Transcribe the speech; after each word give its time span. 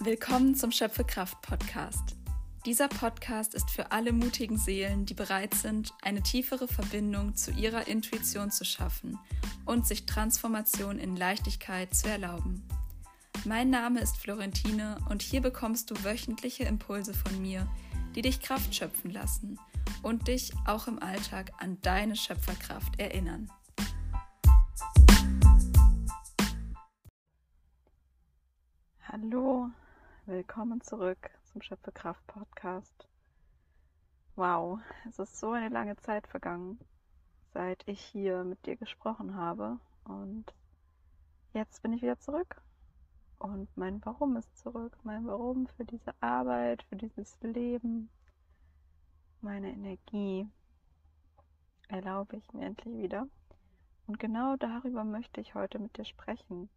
Willkommen 0.00 0.54
zum 0.54 0.70
Schöpfekraft 0.70 1.42
Podcast. 1.42 2.14
Dieser 2.64 2.86
Podcast 2.86 3.52
ist 3.52 3.68
für 3.68 3.90
alle 3.90 4.12
mutigen 4.12 4.56
Seelen, 4.56 5.06
die 5.06 5.14
bereit 5.14 5.54
sind, 5.54 5.92
eine 6.02 6.22
tiefere 6.22 6.68
Verbindung 6.68 7.34
zu 7.34 7.50
ihrer 7.50 7.88
Intuition 7.88 8.52
zu 8.52 8.64
schaffen 8.64 9.18
und 9.64 9.88
sich 9.88 10.06
Transformation 10.06 11.00
in 11.00 11.16
Leichtigkeit 11.16 11.96
zu 11.96 12.08
erlauben. 12.08 12.62
Mein 13.44 13.70
Name 13.70 13.98
ist 13.98 14.16
Florentine 14.18 14.98
und 15.10 15.20
hier 15.20 15.40
bekommst 15.40 15.90
du 15.90 16.04
wöchentliche 16.04 16.62
Impulse 16.62 17.12
von 17.12 17.42
mir, 17.42 17.66
die 18.14 18.22
dich 18.22 18.40
Kraft 18.40 18.72
schöpfen 18.72 19.10
lassen 19.10 19.58
und 20.04 20.28
dich 20.28 20.52
auch 20.64 20.86
im 20.86 21.02
Alltag 21.02 21.50
an 21.58 21.76
deine 21.82 22.14
Schöpferkraft 22.14 23.00
erinnern. 23.00 23.50
Willkommen 30.28 30.82
zurück 30.82 31.30
zum 31.44 31.62
Schöpfekraft 31.62 32.24
Podcast. 32.26 33.08
Wow, 34.36 34.78
es 35.08 35.18
ist 35.18 35.40
so 35.40 35.52
eine 35.52 35.70
lange 35.70 35.96
Zeit 35.96 36.26
vergangen, 36.26 36.78
seit 37.54 37.82
ich 37.88 37.98
hier 37.98 38.44
mit 38.44 38.66
dir 38.66 38.76
gesprochen 38.76 39.36
habe 39.36 39.78
und 40.04 40.44
jetzt 41.54 41.80
bin 41.80 41.94
ich 41.94 42.02
wieder 42.02 42.18
zurück 42.18 42.60
und 43.38 43.74
mein 43.74 44.04
Warum 44.04 44.36
ist 44.36 44.54
zurück, 44.58 44.98
mein 45.02 45.26
Warum 45.26 45.66
für 45.66 45.86
diese 45.86 46.12
Arbeit, 46.20 46.82
für 46.82 46.96
dieses 46.96 47.40
Leben, 47.40 48.10
meine 49.40 49.72
Energie 49.72 50.46
erlaube 51.88 52.36
ich 52.36 52.52
mir 52.52 52.66
endlich 52.66 52.98
wieder. 52.98 53.26
Und 54.06 54.18
genau 54.18 54.56
darüber 54.56 55.04
möchte 55.04 55.40
ich 55.40 55.54
heute 55.54 55.78
mit 55.78 55.96
dir 55.96 56.04
sprechen 56.04 56.68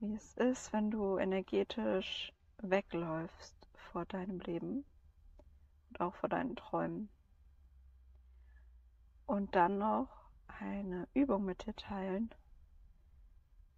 wie 0.00 0.14
es 0.14 0.34
ist, 0.38 0.72
wenn 0.72 0.90
du 0.90 1.18
energetisch 1.18 2.32
wegläufst 2.58 3.54
vor 3.74 4.06
deinem 4.06 4.40
Leben 4.40 4.84
und 5.88 6.00
auch 6.00 6.14
vor 6.14 6.30
deinen 6.30 6.56
Träumen. 6.56 7.10
Und 9.26 9.54
dann 9.54 9.78
noch 9.78 10.08
eine 10.58 11.06
Übung 11.12 11.44
mit 11.44 11.66
dir 11.66 11.76
teilen, 11.76 12.30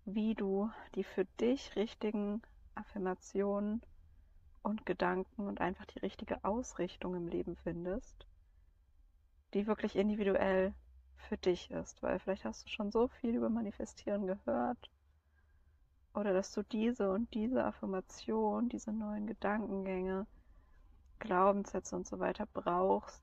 wie 0.04 0.34
du 0.34 0.70
die 0.94 1.04
für 1.04 1.24
dich 1.40 1.74
richtigen 1.74 2.40
Affirmationen 2.76 3.82
und 4.62 4.86
Gedanken 4.86 5.48
und 5.48 5.60
einfach 5.60 5.86
die 5.86 5.98
richtige 5.98 6.44
Ausrichtung 6.44 7.16
im 7.16 7.26
Leben 7.26 7.56
findest, 7.56 8.26
die 9.54 9.66
wirklich 9.66 9.96
individuell 9.96 10.72
für 11.16 11.36
dich 11.36 11.70
ist. 11.72 12.00
Weil 12.02 12.20
vielleicht 12.20 12.44
hast 12.44 12.64
du 12.64 12.70
schon 12.70 12.92
so 12.92 13.08
viel 13.08 13.34
über 13.34 13.50
Manifestieren 13.50 14.26
gehört 14.26 14.90
oder 16.14 16.32
dass 16.32 16.52
du 16.52 16.62
diese 16.62 17.10
und 17.10 17.32
diese 17.34 17.64
Affirmation, 17.64 18.68
diese 18.68 18.92
neuen 18.92 19.26
Gedankengänge, 19.26 20.26
Glaubenssätze 21.18 21.96
und 21.96 22.06
so 22.06 22.18
weiter 22.18 22.46
brauchst, 22.52 23.22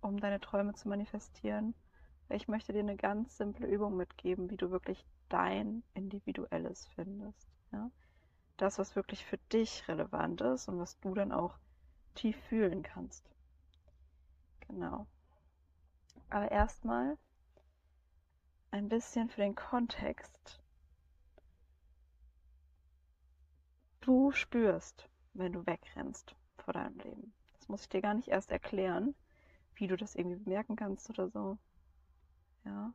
um 0.00 0.20
deine 0.20 0.40
Träume 0.40 0.74
zu 0.74 0.88
manifestieren. 0.88 1.74
Ich 2.28 2.48
möchte 2.48 2.72
dir 2.72 2.80
eine 2.80 2.96
ganz 2.96 3.36
simple 3.36 3.66
Übung 3.66 3.96
mitgeben, 3.96 4.50
wie 4.50 4.56
du 4.56 4.70
wirklich 4.70 5.06
dein 5.28 5.82
Individuelles 5.94 6.86
findest. 6.94 7.48
Ja? 7.72 7.90
Das, 8.56 8.78
was 8.78 8.96
wirklich 8.96 9.24
für 9.24 9.38
dich 9.52 9.86
relevant 9.88 10.40
ist 10.40 10.68
und 10.68 10.78
was 10.78 10.98
du 11.00 11.14
dann 11.14 11.32
auch 11.32 11.58
tief 12.14 12.36
fühlen 12.48 12.82
kannst. 12.82 13.30
Genau. 14.68 15.06
Aber 16.28 16.50
erstmal 16.50 17.16
ein 18.70 18.88
bisschen 18.88 19.28
für 19.28 19.40
den 19.40 19.54
Kontext 19.54 20.61
du 24.02 24.32
spürst, 24.32 25.08
wenn 25.32 25.52
du 25.52 25.66
wegrennst 25.66 26.36
vor 26.58 26.74
deinem 26.74 26.98
Leben. 26.98 27.32
Das 27.54 27.68
muss 27.68 27.82
ich 27.82 27.88
dir 27.88 28.02
gar 28.02 28.14
nicht 28.14 28.28
erst 28.28 28.50
erklären, 28.50 29.14
wie 29.76 29.86
du 29.86 29.96
das 29.96 30.14
irgendwie 30.14 30.42
bemerken 30.42 30.76
kannst 30.76 31.08
oder 31.10 31.28
so. 31.28 31.58
Ja. 32.64 32.92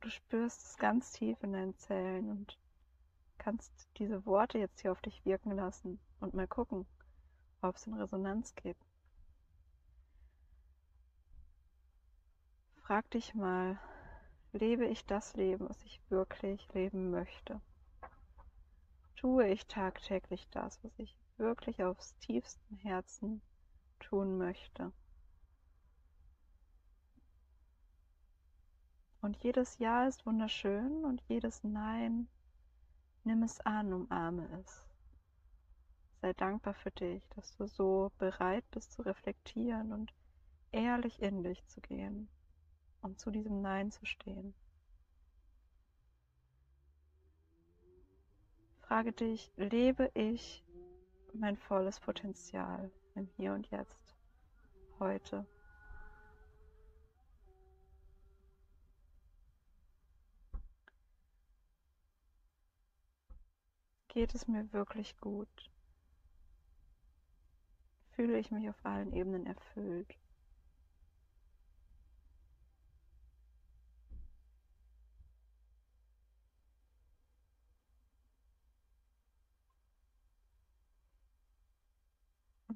Du 0.00 0.08
spürst 0.08 0.64
es 0.64 0.78
ganz 0.78 1.12
tief 1.12 1.42
in 1.42 1.52
deinen 1.52 1.76
Zellen 1.76 2.30
und 2.30 2.58
kannst 3.36 3.88
diese 3.98 4.24
Worte 4.24 4.58
jetzt 4.58 4.80
hier 4.80 4.92
auf 4.92 5.02
dich 5.02 5.24
wirken 5.24 5.52
lassen 5.52 5.98
und 6.20 6.34
mal 6.34 6.48
gucken, 6.48 6.86
ob 7.60 7.76
es 7.76 7.86
in 7.86 7.94
Resonanz 7.94 8.54
geht. 8.54 8.78
Frag 12.76 13.10
dich 13.10 13.34
mal, 13.34 13.78
lebe 14.52 14.86
ich 14.86 15.06
das 15.06 15.34
Leben, 15.34 15.68
was 15.68 15.82
ich 15.84 16.00
wirklich 16.08 16.72
leben 16.72 17.10
möchte? 17.10 17.60
Tue 19.20 19.48
ich 19.48 19.66
tagtäglich 19.66 20.48
das, 20.50 20.82
was 20.82 20.98
ich 20.98 21.14
wirklich 21.36 21.84
aufs 21.84 22.16
tiefsten 22.20 22.76
Herzen 22.76 23.42
tun 23.98 24.38
möchte. 24.38 24.92
Und 29.20 29.36
jedes 29.42 29.76
Ja 29.76 30.06
ist 30.06 30.24
wunderschön 30.24 31.04
und 31.04 31.20
jedes 31.28 31.62
Nein, 31.62 32.28
nimm 33.24 33.42
es 33.42 33.60
an, 33.60 33.92
umarme 33.92 34.48
es. 34.62 34.88
Sei 36.22 36.32
dankbar 36.32 36.72
für 36.72 36.90
dich, 36.90 37.28
dass 37.36 37.54
du 37.58 37.66
so 37.66 38.12
bereit 38.16 38.64
bist 38.70 38.92
zu 38.92 39.02
reflektieren 39.02 39.92
und 39.92 40.14
ehrlich 40.72 41.20
in 41.20 41.42
dich 41.42 41.62
zu 41.66 41.82
gehen 41.82 42.30
und 43.02 43.20
zu 43.20 43.30
diesem 43.30 43.60
Nein 43.60 43.90
zu 43.90 44.06
stehen. 44.06 44.54
Frage 48.90 49.12
dich, 49.12 49.52
lebe 49.54 50.10
ich 50.14 50.64
mein 51.32 51.56
volles 51.56 52.00
Potenzial 52.00 52.90
im 53.14 53.28
Hier 53.36 53.52
und 53.52 53.70
Jetzt, 53.70 54.16
heute? 54.98 55.46
Geht 64.08 64.34
es 64.34 64.48
mir 64.48 64.72
wirklich 64.72 65.16
gut? 65.20 65.70
Fühle 68.16 68.40
ich 68.40 68.50
mich 68.50 68.68
auf 68.68 68.84
allen 68.84 69.12
Ebenen 69.12 69.46
erfüllt? 69.46 70.18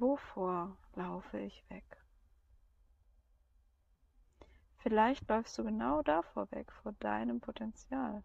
Wovor 0.05 0.77
laufe 0.97 1.39
ich 1.39 1.65
weg? 1.71 1.97
Vielleicht 4.77 5.27
läufst 5.31 5.57
du 5.57 5.65
genau 5.65 6.03
davor 6.03 6.51
weg, 6.51 6.71
vor 6.83 6.93
deinem 7.01 7.41
Potenzial. 7.41 8.23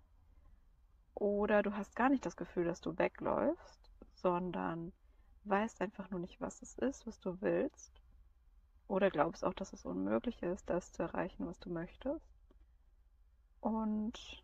Oder 1.16 1.64
du 1.64 1.78
hast 1.78 1.96
gar 1.96 2.10
nicht 2.10 2.26
das 2.26 2.36
Gefühl, 2.36 2.66
dass 2.66 2.82
du 2.82 2.98
wegläufst, 2.98 3.80
sondern 4.16 4.92
weißt 5.46 5.80
einfach 5.80 6.10
nur 6.10 6.20
nicht, 6.20 6.42
was 6.42 6.62
es 6.62 6.78
ist, 6.80 7.08
was 7.08 7.18
du 7.22 7.40
willst. 7.40 7.94
Oder 8.90 9.10
glaubst 9.10 9.46
auch, 9.46 9.54
dass 9.54 9.72
es 9.72 9.86
unmöglich 9.86 10.44
ist, 10.44 10.70
das 10.70 10.92
zu 10.92 11.04
erreichen, 11.04 11.48
was 11.48 11.62
du 11.62 11.70
möchtest. 11.70 12.30
Und 13.62 14.44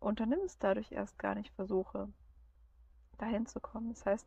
unternimmst 0.00 0.64
dadurch 0.64 0.90
erst 0.90 1.16
gar 1.16 1.36
nicht 1.36 1.54
Versuche, 1.54 2.08
dahin 3.18 3.46
zu 3.46 3.60
kommen. 3.60 3.90
Das 3.90 4.04
heißt, 4.04 4.26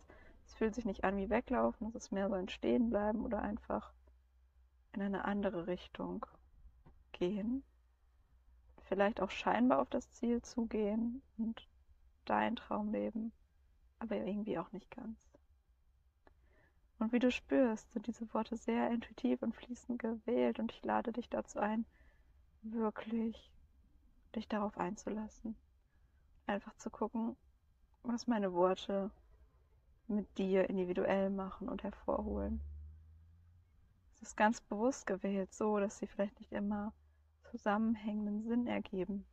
es 0.51 0.57
fühlt 0.57 0.75
sich 0.75 0.83
nicht 0.83 1.05
an 1.05 1.15
wie 1.15 1.29
weglaufen, 1.29 1.87
es 1.87 1.95
ist 1.95 2.11
mehr 2.11 2.27
so 2.27 2.35
ein 2.35 2.49
Stehenbleiben 2.49 3.23
oder 3.23 3.41
einfach 3.41 3.93
in 4.91 5.01
eine 5.01 5.23
andere 5.23 5.65
Richtung 5.65 6.25
gehen. 7.13 7.63
Vielleicht 8.81 9.21
auch 9.21 9.31
scheinbar 9.31 9.79
auf 9.79 9.89
das 9.89 10.11
Ziel 10.11 10.41
zugehen 10.41 11.21
und 11.37 11.65
dein 12.25 12.57
Traum 12.57 12.91
leben, 12.91 13.31
aber 13.99 14.17
irgendwie 14.17 14.59
auch 14.59 14.69
nicht 14.73 14.91
ganz. 14.91 15.17
Und 16.99 17.13
wie 17.13 17.19
du 17.19 17.31
spürst, 17.31 17.89
sind 17.93 18.07
diese 18.07 18.31
Worte 18.33 18.57
sehr 18.57 18.91
intuitiv 18.91 19.41
und 19.43 19.55
fließend 19.55 19.99
gewählt 19.99 20.59
und 20.59 20.73
ich 20.73 20.83
lade 20.83 21.13
dich 21.13 21.29
dazu 21.29 21.59
ein, 21.59 21.85
wirklich 22.61 23.49
dich 24.35 24.49
darauf 24.49 24.77
einzulassen. 24.77 25.55
Einfach 26.45 26.75
zu 26.75 26.89
gucken, 26.89 27.37
was 28.03 28.27
meine 28.27 28.51
Worte 28.51 29.11
mit 30.11 30.37
dir 30.37 30.69
individuell 30.69 31.29
machen 31.29 31.69
und 31.69 31.83
hervorholen. 31.83 32.61
Es 34.15 34.21
ist 34.21 34.37
ganz 34.37 34.61
bewusst 34.61 35.07
gewählt, 35.07 35.53
so 35.53 35.79
dass 35.79 35.97
sie 35.97 36.07
vielleicht 36.07 36.39
nicht 36.39 36.51
immer 36.51 36.93
zusammenhängenden 37.49 38.43
Sinn 38.43 38.67
ergeben. 38.67 39.25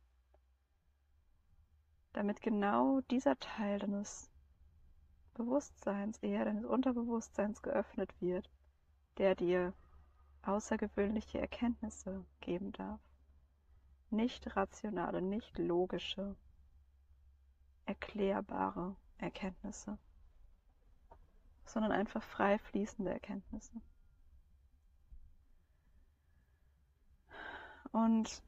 Damit 2.13 2.41
genau 2.41 3.01
dieser 3.11 3.37
Teil 3.39 3.79
deines 3.79 4.29
Bewusstseins, 5.35 6.17
eher 6.17 6.43
deines 6.43 6.65
Unterbewusstseins 6.65 7.61
geöffnet 7.61 8.13
wird, 8.19 8.49
der 9.17 9.35
dir 9.35 9.73
außergewöhnliche 10.41 11.39
Erkenntnisse 11.39 12.25
geben 12.41 12.71
darf. 12.73 12.99
Nicht 14.09 14.55
rationale, 14.55 15.21
nicht 15.21 15.57
logische, 15.57 16.35
erklärbare 17.85 18.95
Erkenntnisse, 19.17 19.97
sondern 21.71 21.91
einfach 21.91 22.23
frei 22.23 22.57
fließende 22.59 23.11
Erkenntnisse. 23.11 23.81
Und 27.91 28.43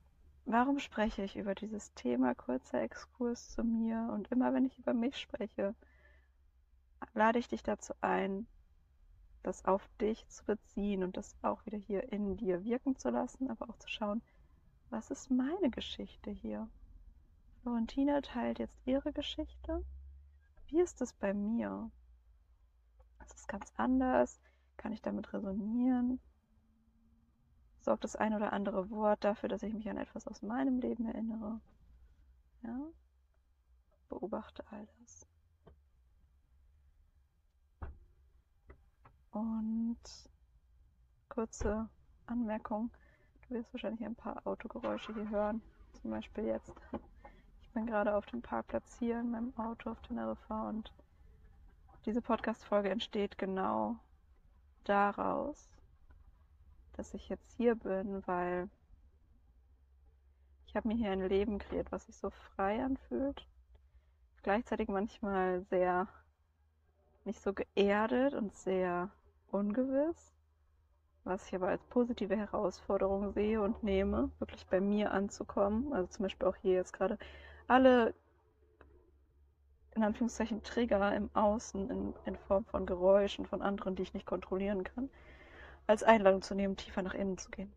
warum 0.46 0.80
spreche 0.80 1.24
ich 1.24 1.36
über 1.36 1.56
dieses 1.56 1.94
Thema? 1.94 2.36
Kurzer 2.36 2.82
Exkurs 2.82 3.50
zu 3.50 3.64
mir. 3.64 4.10
Und 4.14 4.32
immer 4.32 4.54
wenn 4.54 4.66
ich 4.66 4.78
über 4.78 4.94
mich 4.94 5.18
spreche, 5.18 5.76
lade 7.14 7.40
ich 7.40 7.48
dich 7.48 7.64
dazu 7.64 7.94
ein, 8.02 8.46
das 9.44 9.66
auf 9.66 9.88
dich 10.00 10.28
zu 10.28 10.46
beziehen 10.46 11.04
und 11.04 11.18
das 11.18 11.36
auch 11.42 11.66
wieder 11.66 11.78
hier 11.78 12.12
in 12.12 12.38
dir 12.38 12.64
wirken 12.64 12.96
zu 12.96 13.10
lassen, 13.10 13.50
aber 13.50 13.70
auch 13.70 13.78
zu 13.78 13.88
schauen, 13.88 14.22
was 14.92 15.10
ist 15.10 15.32
meine 15.32 15.70
Geschichte 15.72 16.30
hier? 16.30 16.70
Florentina 17.62 18.22
teilt 18.22 18.60
jetzt 18.60 18.78
ihre 18.86 19.14
Geschichte. 19.14 19.84
Wie 20.68 20.82
ist 20.82 21.02
es 21.02 21.14
bei 21.14 21.34
mir? 21.34 21.90
Ist 23.32 23.40
es 23.40 23.48
ganz 23.48 23.72
anders? 23.78 24.40
Kann 24.78 24.92
ich 24.92 25.02
damit 25.02 25.32
resonieren? 25.34 26.20
sorgt 27.82 28.04
das 28.04 28.16
ein 28.16 28.34
oder 28.34 28.54
andere 28.54 28.90
Wort 28.90 29.24
dafür, 29.24 29.50
dass 29.50 29.64
ich 29.64 29.74
mich 29.74 29.90
an 29.90 29.98
etwas 29.98 30.28
aus 30.28 30.42
meinem 30.42 30.80
Leben 30.80 31.06
erinnere. 31.06 31.60
Ja? 32.64 32.80
Beobachte 34.10 34.64
all 34.70 34.88
das. 35.00 35.26
Und 39.32 39.98
kurze 41.30 41.90
Anmerkung. 42.28 42.92
Du 43.48 43.56
wirst 43.56 43.74
wahrscheinlich 43.74 44.06
ein 44.06 44.16
paar 44.16 44.46
Autogeräusche 44.46 45.14
hier 45.14 45.30
hören. 45.30 45.62
Zum 46.02 46.12
Beispiel 46.12 46.46
jetzt. 46.46 46.74
Ich 47.62 47.70
bin 47.72 47.86
gerade 47.86 48.16
auf 48.16 48.26
dem 48.26 48.42
Parkplatz 48.42 48.98
hier 49.00 49.20
in 49.20 49.32
meinem 49.32 49.58
Auto 49.58 49.92
auf 49.92 50.02
Teneriffa 50.02 50.68
und 50.70 50.92
diese 52.06 52.22
Podcast-Folge 52.22 52.90
entsteht 52.90 53.38
genau 53.38 53.96
daraus, 54.84 55.70
dass 56.94 57.14
ich 57.14 57.30
jetzt 57.30 57.52
hier 57.58 57.76
bin, 57.76 58.26
weil 58.28 58.70
ich 60.68 60.76
habe 60.76 60.88
mir 60.88 60.96
hier 60.96 61.12
ein 61.12 61.28
Leben 61.28 61.60
kreiert, 61.60 61.92
was 61.92 62.06
sich 62.06 62.16
so 62.16 62.30
frei 62.30 62.84
anfühlt. 62.84 63.46
Gleichzeitig 64.42 64.88
manchmal 64.88 65.62
sehr 65.70 66.08
nicht 67.26 67.42
so 67.42 67.54
geerdet 67.54 68.34
und 68.34 68.56
sehr 68.56 69.10
ungewiss, 69.52 70.34
was 71.24 71.46
ich 71.48 71.56
aber 71.56 71.68
als 71.68 71.84
positive 71.86 72.36
Herausforderung 72.36 73.34
sehe 73.34 73.62
und 73.62 73.84
nehme, 73.84 74.32
wirklich 74.40 74.66
bei 74.66 74.80
mir 74.80 75.12
anzukommen. 75.12 75.94
Also 75.94 76.08
zum 76.08 76.24
Beispiel 76.24 76.48
auch 76.48 76.56
hier 76.56 76.74
jetzt 76.74 76.94
gerade 76.94 77.20
alle 77.68 78.16
in 79.96 80.04
Anführungszeichen 80.04 80.64
Trigger 80.64 81.14
im 81.16 81.30
Außen 81.34 81.90
in, 81.90 82.14
in 82.26 82.36
Form 82.36 82.66
von 82.66 82.86
Geräuschen 82.86 83.46
von 83.46 83.62
anderen, 83.62 83.96
die 83.96 84.04
ich 84.04 84.14
nicht 84.14 84.26
kontrollieren 84.26 84.84
kann, 84.84 85.10
als 85.88 86.04
Einladung 86.04 86.42
zu 86.42 86.56
nehmen, 86.56 86.78
tiefer 86.78 87.02
nach 87.02 87.14
innen 87.14 87.38
zu 87.38 87.50
gehen. 87.50 87.72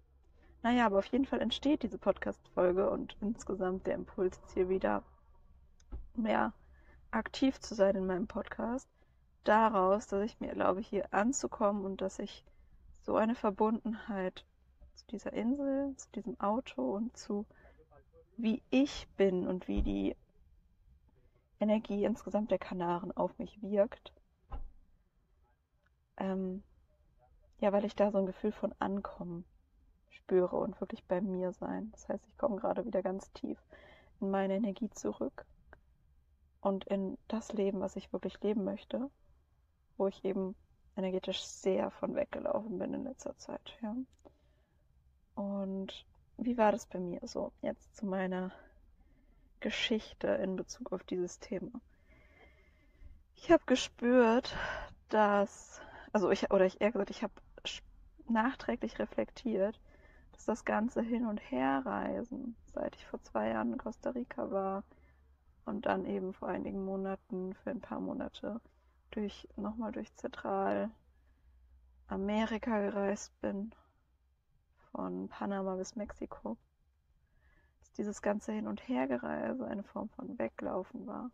Naja, 0.63 0.87
aber 0.87 0.99
auf 0.99 1.07
jeden 1.07 1.27
Fall 1.27 1.41
entsteht 1.41 1.83
diese 1.83 1.99
Podcast-Folge 1.99 2.89
und 2.89 3.17
insgesamt 3.21 3.87
der 3.87 3.95
Impuls 3.95 4.39
jetzt 4.41 4.55
hier 4.55 4.69
wieder 4.69 5.03
mehr 6.15 6.53
aktiv 7.11 7.61
zu 7.61 7.75
sein 7.75 7.97
in 7.97 8.07
meinem 8.07 8.27
Podcast, 8.27 8.89
daraus, 9.45 10.07
dass 10.07 10.23
ich 10.23 10.41
mir 10.41 10.49
erlaube, 10.49 10.81
hier 10.81 11.13
anzukommen 11.13 11.85
und 11.85 12.01
dass 12.01 12.19
ich 12.19 12.45
so 13.03 13.17
eine 13.17 13.35
Verbundenheit 13.35 14.45
zu 14.95 15.07
dieser 15.09 15.33
Insel, 15.33 15.95
zu 15.97 16.11
diesem 16.13 16.41
Auto 16.41 16.95
und 16.95 17.17
zu 17.17 17.45
wie 18.37 18.63
ich 18.71 19.07
bin 19.17 19.47
und 19.47 19.69
wie 19.69 19.83
die 19.83 20.17
Energie 21.61 22.05
insgesamt 22.05 22.51
der 22.51 22.59
Kanaren 22.59 23.13
auf 23.17 23.39
mich 23.39 23.61
wirkt, 23.63 24.13
ähm, 26.17 26.63
ja, 27.61 27.73
weil 27.73 27.85
ich 27.85 27.97
da 27.97 28.11
so 28.11 28.19
ein 28.19 28.27
Gefühl 28.27 28.53
von 28.53 28.75
Ankommen 28.79 29.45
spüre 30.11 30.57
und 30.57 30.81
wirklich 30.81 31.05
bei 31.05 31.21
mir 31.21 31.53
sein. 31.53 31.91
Das 31.93 32.09
heißt, 32.09 32.25
ich 32.27 32.37
komme 32.39 32.57
gerade 32.57 32.85
wieder 32.85 33.03
ganz 33.03 33.33
tief 33.33 33.59
in 34.21 34.31
meine 34.31 34.57
Energie 34.57 34.91
zurück 34.91 35.47
und 36.61 36.85
in 36.87 37.19
das 37.29 37.53
Leben, 37.53 37.81
was 37.81 37.97
ich 37.97 38.13
wirklich 38.13 38.41
leben 38.43 38.65
möchte, 38.65 39.11
wo 39.97 40.07
ich 40.07 40.25
eben 40.25 40.55
energetisch 40.97 41.43
sehr 41.43 41.91
von 41.91 42.15
weggelaufen 42.15 42.79
bin 42.79 42.95
in 42.95 43.05
letzter 43.05 43.37
Zeit. 43.37 43.77
Ja. 43.83 43.97
Und 45.35 46.07
wie 46.37 46.57
war 46.57 46.73
das 46.73 46.87
bei 46.87 46.99
mir 46.99 47.21
so? 47.25 47.53
Jetzt 47.63 47.97
zu 47.97 48.07
meiner 48.07 48.53
Geschichte 49.65 50.27
in 50.27 50.57
Bezug 50.57 50.93
auf 50.93 51.03
dieses 51.05 51.41
Thema. 51.41 51.81
Ich 53.35 53.51
habe 53.51 53.63
gespürt, 53.65 54.55
dass, 55.09 55.81
also 56.13 56.31
ich, 56.31 56.51
oder 56.51 56.67
ich 56.67 56.83
eher 56.83 56.93
gesagt, 56.93 57.09
ich 57.09 57.23
habe 57.23 57.33
nachträglich 58.29 58.99
reflektiert, 58.99 59.81
dass 60.33 60.45
das 60.45 60.67
ganze 60.67 61.01
Hin- 61.01 61.25
und 61.25 61.39
Herreisen, 61.39 62.57
seit 62.75 62.95
ich 62.97 63.07
vor 63.07 63.23
zwei 63.23 63.49
Jahren 63.49 63.73
in 63.73 63.79
Costa 63.79 64.11
Rica 64.11 64.51
war 64.51 64.85
und 65.65 65.87
dann 65.87 66.05
eben 66.05 66.35
vor 66.35 66.49
einigen 66.49 66.85
Monaten 66.85 67.55
für 67.55 67.71
ein 67.71 67.81
paar 67.81 68.01
Monate 68.01 68.61
durch 69.13 69.49
nochmal 69.57 69.93
durch 69.93 70.15
Zentralamerika 70.15 70.91
gereist 72.81 73.33
bin, 73.41 73.75
von 74.91 75.29
Panama 75.29 75.77
bis 75.77 75.97
Mexiko, 75.97 76.59
dieses 77.97 78.23
ganze 78.23 78.53
Hin- 78.53 78.67
und 78.67 78.89
Hergereise 78.89 79.67
eine 79.67 79.83
Form 79.83 80.09
von 80.11 80.39
Weglaufen 80.39 81.07
war. 81.07 81.31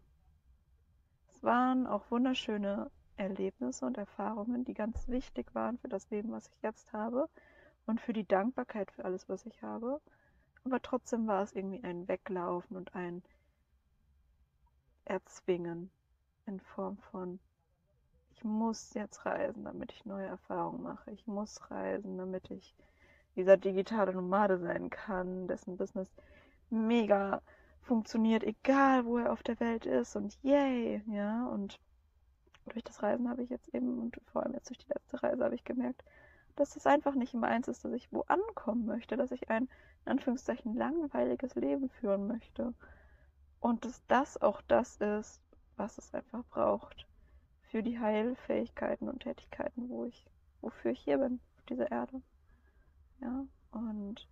Es 1.28 1.42
waren 1.42 1.86
auch 1.86 2.10
wunderschöne 2.10 2.90
Erlebnisse 3.16 3.84
und 3.84 3.98
Erfahrungen, 3.98 4.64
die 4.64 4.74
ganz 4.74 5.08
wichtig 5.08 5.54
waren 5.54 5.78
für 5.78 5.88
das 5.88 6.08
Leben, 6.10 6.32
was 6.32 6.48
ich 6.48 6.62
jetzt 6.62 6.92
habe 6.92 7.28
und 7.86 8.00
für 8.00 8.12
die 8.12 8.26
Dankbarkeit 8.26 8.90
für 8.90 9.04
alles, 9.04 9.28
was 9.28 9.46
ich 9.46 9.62
habe. 9.62 10.00
Aber 10.64 10.80
trotzdem 10.82 11.26
war 11.26 11.42
es 11.42 11.52
irgendwie 11.52 11.82
ein 11.82 12.08
Weglaufen 12.08 12.76
und 12.76 12.94
ein 12.94 13.22
Erzwingen 15.04 15.90
in 16.46 16.60
Form 16.60 16.98
von, 17.10 17.40
ich 18.32 18.44
muss 18.44 18.94
jetzt 18.94 19.26
reisen, 19.26 19.64
damit 19.64 19.92
ich 19.92 20.04
neue 20.04 20.26
Erfahrungen 20.26 20.82
mache. 20.82 21.10
Ich 21.10 21.26
muss 21.26 21.70
reisen, 21.70 22.16
damit 22.18 22.50
ich 22.50 22.74
dieser 23.36 23.56
digitale 23.56 24.12
Nomade 24.12 24.58
sein 24.58 24.90
kann, 24.90 25.46
dessen 25.46 25.76
Business 25.76 26.10
mega 26.70 27.42
funktioniert, 27.82 28.44
egal 28.44 29.04
wo 29.04 29.18
er 29.18 29.32
auf 29.32 29.42
der 29.42 29.58
Welt 29.60 29.86
ist 29.86 30.16
und 30.16 30.38
yay, 30.42 31.02
ja, 31.06 31.46
und 31.46 31.80
durch 32.66 32.84
das 32.84 33.02
Reisen 33.02 33.28
habe 33.28 33.42
ich 33.42 33.50
jetzt 33.50 33.74
eben 33.74 33.98
und 33.98 34.20
vor 34.32 34.42
allem 34.42 34.54
jetzt 34.54 34.68
durch 34.68 34.78
die 34.78 34.88
letzte 34.88 35.22
Reise 35.22 35.44
habe 35.44 35.54
ich 35.54 35.64
gemerkt, 35.64 36.04
dass 36.56 36.76
es 36.76 36.86
einfach 36.86 37.14
nicht 37.14 37.34
meins 37.34 37.68
ist, 37.68 37.84
dass 37.84 37.92
ich 37.92 38.12
wo 38.12 38.22
ankommen 38.22 38.86
möchte, 38.86 39.16
dass 39.16 39.32
ich 39.32 39.50
ein 39.50 39.68
in 40.04 40.12
Anführungszeichen 40.12 40.74
langweiliges 40.74 41.54
Leben 41.54 41.88
führen 41.88 42.26
möchte. 42.26 42.74
Und 43.60 43.84
dass 43.84 44.02
das 44.06 44.40
auch 44.40 44.62
das 44.62 44.96
ist, 44.96 45.40
was 45.76 45.98
es 45.98 46.14
einfach 46.14 46.44
braucht 46.50 47.06
für 47.70 47.82
die 47.82 47.98
Heilfähigkeiten 47.98 49.08
und 49.08 49.20
Tätigkeiten, 49.22 49.88
wo 49.88 50.04
ich, 50.06 50.26
wofür 50.60 50.92
ich 50.92 51.00
hier 51.00 51.18
bin, 51.18 51.40
auf 51.58 51.64
dieser 51.66 51.90
Erde. 51.90 52.22
Ja, 53.20 53.44
und 53.70 54.26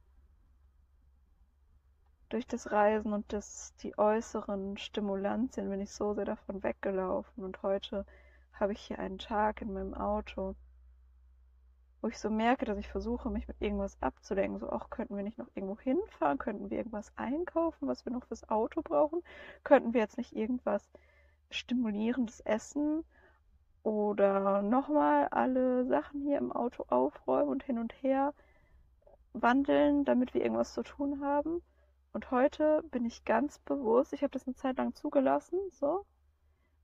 durch 2.28 2.46
das 2.46 2.70
Reisen 2.70 3.12
und 3.12 3.32
das, 3.32 3.74
die 3.76 3.96
äußeren 3.96 4.76
Stimulantien 4.76 5.70
bin 5.70 5.80
ich 5.80 5.92
so 5.92 6.14
sehr 6.14 6.26
davon 6.26 6.62
weggelaufen. 6.62 7.44
Und 7.44 7.62
heute 7.62 8.04
habe 8.52 8.72
ich 8.72 8.80
hier 8.80 8.98
einen 8.98 9.18
Tag 9.18 9.62
in 9.62 9.72
meinem 9.72 9.94
Auto, 9.94 10.54
wo 12.00 12.08
ich 12.08 12.18
so 12.18 12.28
merke, 12.30 12.64
dass 12.64 12.78
ich 12.78 12.88
versuche, 12.88 13.30
mich 13.30 13.48
mit 13.48 13.60
irgendwas 13.60 14.00
abzulenken. 14.02 14.60
So, 14.60 14.70
auch 14.70 14.90
könnten 14.90 15.16
wir 15.16 15.22
nicht 15.22 15.38
noch 15.38 15.48
irgendwo 15.54 15.78
hinfahren? 15.78 16.38
Könnten 16.38 16.70
wir 16.70 16.78
irgendwas 16.78 17.12
einkaufen, 17.16 17.88
was 17.88 18.04
wir 18.04 18.12
noch 18.12 18.24
fürs 18.26 18.48
Auto 18.48 18.82
brauchen? 18.82 19.22
Könnten 19.64 19.94
wir 19.94 20.00
jetzt 20.00 20.18
nicht 20.18 20.36
irgendwas 20.36 20.88
stimulierendes 21.50 22.40
essen? 22.40 23.04
Oder 23.84 24.60
nochmal 24.60 25.28
alle 25.28 25.86
Sachen 25.86 26.20
hier 26.20 26.38
im 26.38 26.52
Auto 26.52 26.84
aufräumen 26.88 27.48
und 27.48 27.62
hin 27.62 27.78
und 27.78 27.94
her 28.02 28.34
wandeln, 29.32 30.04
damit 30.04 30.34
wir 30.34 30.42
irgendwas 30.42 30.74
zu 30.74 30.82
tun 30.82 31.20
haben? 31.20 31.62
Und 32.12 32.30
heute 32.30 32.82
bin 32.90 33.04
ich 33.04 33.24
ganz 33.24 33.58
bewusst, 33.58 34.12
ich 34.12 34.22
habe 34.22 34.30
das 34.30 34.46
eine 34.46 34.56
Zeit 34.56 34.78
lang 34.78 34.94
zugelassen, 34.94 35.58
so. 35.70 36.04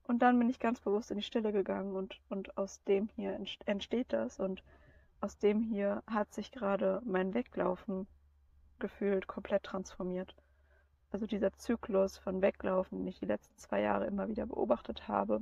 Und 0.07 0.21
dann 0.21 0.39
bin 0.39 0.51
ich 0.51 0.59
ganz 0.59 0.81
bewusst 0.81 1.11
in 1.11 1.17
die 1.17 1.23
Stille 1.23 1.53
gegangen 1.53 1.97
und, 1.97 2.21
und 2.29 2.57
aus 2.59 2.83
dem 2.85 3.09
hier 3.17 3.39
entsteht 3.65 4.13
das 4.13 4.39
und 4.39 4.63
aus 5.21 5.39
dem 5.39 5.63
hier 5.63 6.03
hat 6.07 6.35
sich 6.35 6.53
gerade 6.53 7.01
mein 7.07 7.33
Weglaufen 7.33 8.07
gefühlt 8.79 9.27
komplett 9.27 9.63
transformiert. 9.63 10.37
Also 11.11 11.27
dieser 11.27 11.53
Zyklus 11.55 12.19
von 12.19 12.43
Weglaufen, 12.43 12.99
den 12.99 13.07
ich 13.07 13.21
die 13.21 13.27
letzten 13.27 13.57
zwei 13.57 13.81
Jahre 13.81 14.07
immer 14.07 14.29
wieder 14.29 14.47
beobachtet 14.47 15.09
habe, 15.09 15.41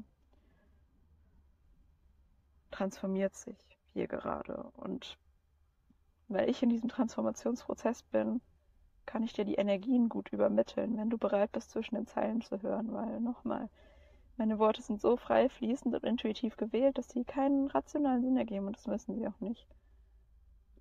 transformiert 2.70 3.34
sich 3.34 3.56
hier 3.92 4.06
gerade. 4.06 4.70
Und 4.76 5.18
weil 6.28 6.48
ich 6.48 6.62
in 6.62 6.68
diesem 6.68 6.88
Transformationsprozess 6.88 8.04
bin, 8.04 8.40
kann 9.06 9.22
ich 9.22 9.32
dir 9.32 9.44
die 9.44 9.56
Energien 9.56 10.08
gut 10.08 10.32
übermitteln, 10.32 10.96
wenn 10.96 11.10
du 11.10 11.18
bereit 11.18 11.52
bist, 11.52 11.70
zwischen 11.70 11.94
den 11.94 12.06
Zeilen 12.06 12.40
zu 12.40 12.62
hören, 12.62 12.92
weil 12.92 13.20
nochmal, 13.20 13.68
meine 14.36 14.58
Worte 14.58 14.82
sind 14.82 15.00
so 15.00 15.16
frei 15.16 15.48
fließend 15.48 15.94
und 15.94 16.04
intuitiv 16.04 16.56
gewählt, 16.56 16.98
dass 16.98 17.08
sie 17.08 17.24
keinen 17.24 17.68
rationalen 17.68 18.22
Sinn 18.22 18.36
ergeben 18.36 18.66
und 18.66 18.76
das 18.76 18.86
müssen 18.86 19.14
sie 19.14 19.26
auch 19.26 19.40
nicht. 19.40 19.66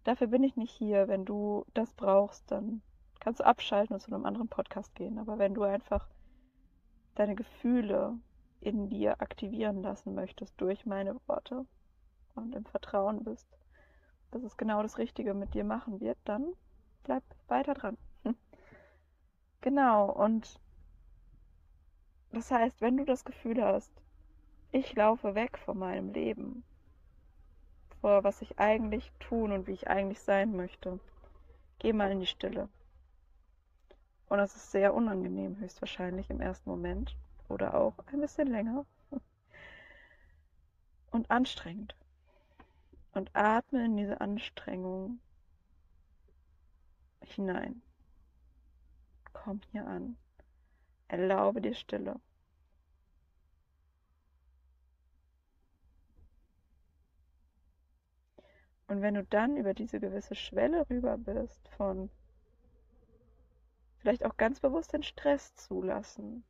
Dafür 0.04 0.28
bin 0.28 0.44
ich 0.44 0.56
nicht 0.56 0.72
hier. 0.72 1.08
Wenn 1.08 1.26
du 1.26 1.66
das 1.74 1.94
brauchst, 1.94 2.50
dann 2.50 2.82
kannst 3.20 3.40
du 3.40 3.46
abschalten 3.46 3.94
und 3.94 4.00
zu 4.00 4.12
einem 4.12 4.26
anderen 4.26 4.48
Podcast 4.48 4.96
gehen. 4.96 5.20
Aber 5.20 5.38
wenn 5.38 5.54
du 5.54 5.64
einfach 5.64 6.08
deine 7.16 7.36
Gefühle 7.36 8.18
in 8.62 8.90
dir 8.90 9.22
aktivieren 9.22 9.82
lassen 9.82 10.16
möchtest 10.16 10.60
durch 10.60 10.86
meine 10.86 11.16
Worte 11.28 11.66
und 12.36 12.56
im 12.56 12.66
Vertrauen 12.66 13.24
bist, 13.24 13.48
dass 14.32 14.44
es 14.44 14.58
genau 14.58 14.82
das 14.82 14.98
Richtige 14.98 15.34
mit 15.34 15.54
dir 15.54 15.64
machen 15.64 16.00
wird, 16.00 16.18
dann 16.26 16.54
bleib 17.04 17.24
weiter 17.48 17.74
dran. 17.74 17.98
Genau, 19.62 20.12
und 20.12 20.60
das 22.32 22.52
heißt, 22.52 22.82
wenn 22.82 22.98
du 22.98 23.06
das 23.06 23.26
Gefühl 23.26 23.64
hast, 23.64 23.92
ich 24.72 24.96
laufe 24.96 25.36
weg 25.36 25.58
von 25.58 25.78
meinem 25.78 26.14
Leben, 26.14 26.64
vor 28.00 28.24
was 28.24 28.42
ich 28.42 28.58
eigentlich 28.58 29.12
tun 29.20 29.52
und 29.52 29.68
wie 29.68 29.74
ich 29.74 29.90
eigentlich 29.90 30.22
sein 30.22 30.56
möchte, 30.56 31.00
geh 31.80 31.94
mal 31.94 32.12
in 32.12 32.22
die 32.22 32.28
Stille. 32.28 32.70
Und 34.30 34.38
das 34.38 34.56
ist 34.56 34.72
sehr 34.72 34.94
unangenehm, 34.94 35.58
höchstwahrscheinlich 35.58 36.30
im 36.30 36.40
ersten 36.40 36.70
Moment 36.70 37.18
oder 37.50 37.76
auch 37.76 37.96
ein 38.08 38.22
bisschen 38.22 38.48
länger 38.48 38.86
und 41.12 41.30
anstrengend. 41.30 41.96
Und 43.14 43.30
atme 43.34 43.84
in 43.84 43.98
diese 43.98 44.22
Anstrengung 44.22 45.20
hinein. 47.26 47.82
Komm 49.34 49.62
hier 49.72 49.86
an. 49.88 50.18
Erlaube 51.08 51.62
dir 51.62 51.74
Stille. 51.74 52.20
Und 58.88 59.02
wenn 59.02 59.14
du 59.14 59.24
dann 59.24 59.56
über 59.56 59.74
diese 59.74 60.02
gewisse 60.02 60.36
Schwelle 60.36 60.90
rüber 60.90 61.18
bist 61.18 61.66
von 61.78 62.10
vielleicht 64.00 64.26
auch 64.26 64.36
ganz 64.36 64.60
bewusst 64.60 64.92
den 64.92 65.04
Stress 65.04 65.56
zulassen 65.56 66.44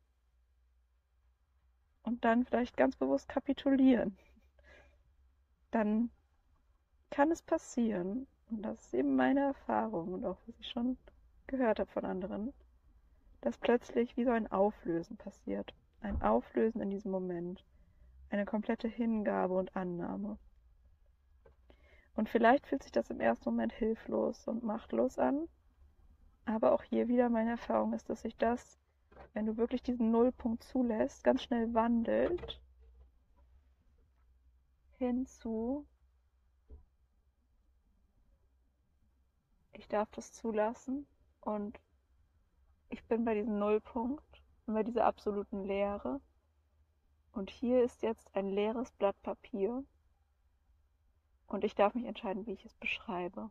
und 2.02 2.24
dann 2.24 2.44
vielleicht 2.44 2.76
ganz 2.76 2.96
bewusst 2.96 3.28
kapitulieren, 3.28 4.18
dann 5.70 6.10
kann 7.10 7.30
es 7.30 7.42
passieren, 7.42 8.26
und 8.50 8.62
das 8.62 8.86
ist 8.86 8.94
eben 8.94 9.14
meine 9.14 9.40
Erfahrung 9.40 10.12
und 10.12 10.24
auch 10.24 10.38
was 10.46 10.58
ich 10.58 10.68
schon 10.68 10.96
gehört 11.46 11.78
habe 11.78 11.90
von 11.90 12.04
anderen, 12.04 12.52
dass 13.42 13.58
plötzlich 13.58 14.16
wie 14.16 14.24
so 14.24 14.30
ein 14.30 14.50
Auflösen 14.50 15.16
passiert. 15.16 15.74
Ein 16.00 16.22
Auflösen 16.22 16.80
in 16.80 16.90
diesem 16.90 17.10
Moment. 17.10 17.64
Eine 18.30 18.46
komplette 18.46 18.88
Hingabe 18.88 19.54
und 19.54 19.76
Annahme. 19.76 20.38
Und 22.14 22.28
vielleicht 22.28 22.66
fühlt 22.66 22.82
sich 22.82 22.92
das 22.92 23.10
im 23.10 23.20
ersten 23.20 23.50
Moment 23.50 23.72
hilflos 23.72 24.46
und 24.46 24.62
machtlos 24.62 25.18
an, 25.18 25.48
aber 26.44 26.72
auch 26.72 26.82
hier 26.82 27.08
wieder 27.08 27.28
meine 27.28 27.50
Erfahrung 27.50 27.92
ist, 27.94 28.08
dass 28.08 28.22
sich 28.22 28.36
das, 28.36 28.78
wenn 29.32 29.46
du 29.46 29.56
wirklich 29.56 29.82
diesen 29.82 30.10
Nullpunkt 30.10 30.62
zulässt, 30.62 31.24
ganz 31.24 31.42
schnell 31.42 31.72
wandelt 31.74 32.60
hinzu, 34.98 35.86
ich 39.72 39.88
darf 39.88 40.10
das 40.12 40.32
zulassen 40.32 41.06
und 41.40 41.80
ich 42.92 43.04
bin 43.06 43.24
bei 43.24 43.34
diesem 43.34 43.58
Nullpunkt 43.58 44.42
und 44.66 44.74
bei 44.74 44.82
dieser 44.82 45.04
absoluten 45.06 45.64
Leere. 45.64 46.20
Und 47.32 47.50
hier 47.50 47.82
ist 47.82 48.02
jetzt 48.02 48.34
ein 48.34 48.50
leeres 48.50 48.92
Blatt 48.92 49.20
Papier. 49.22 49.84
Und 51.46 51.64
ich 51.64 51.74
darf 51.74 51.94
mich 51.94 52.04
entscheiden, 52.04 52.46
wie 52.46 52.52
ich 52.52 52.64
es 52.64 52.74
beschreibe, 52.76 53.50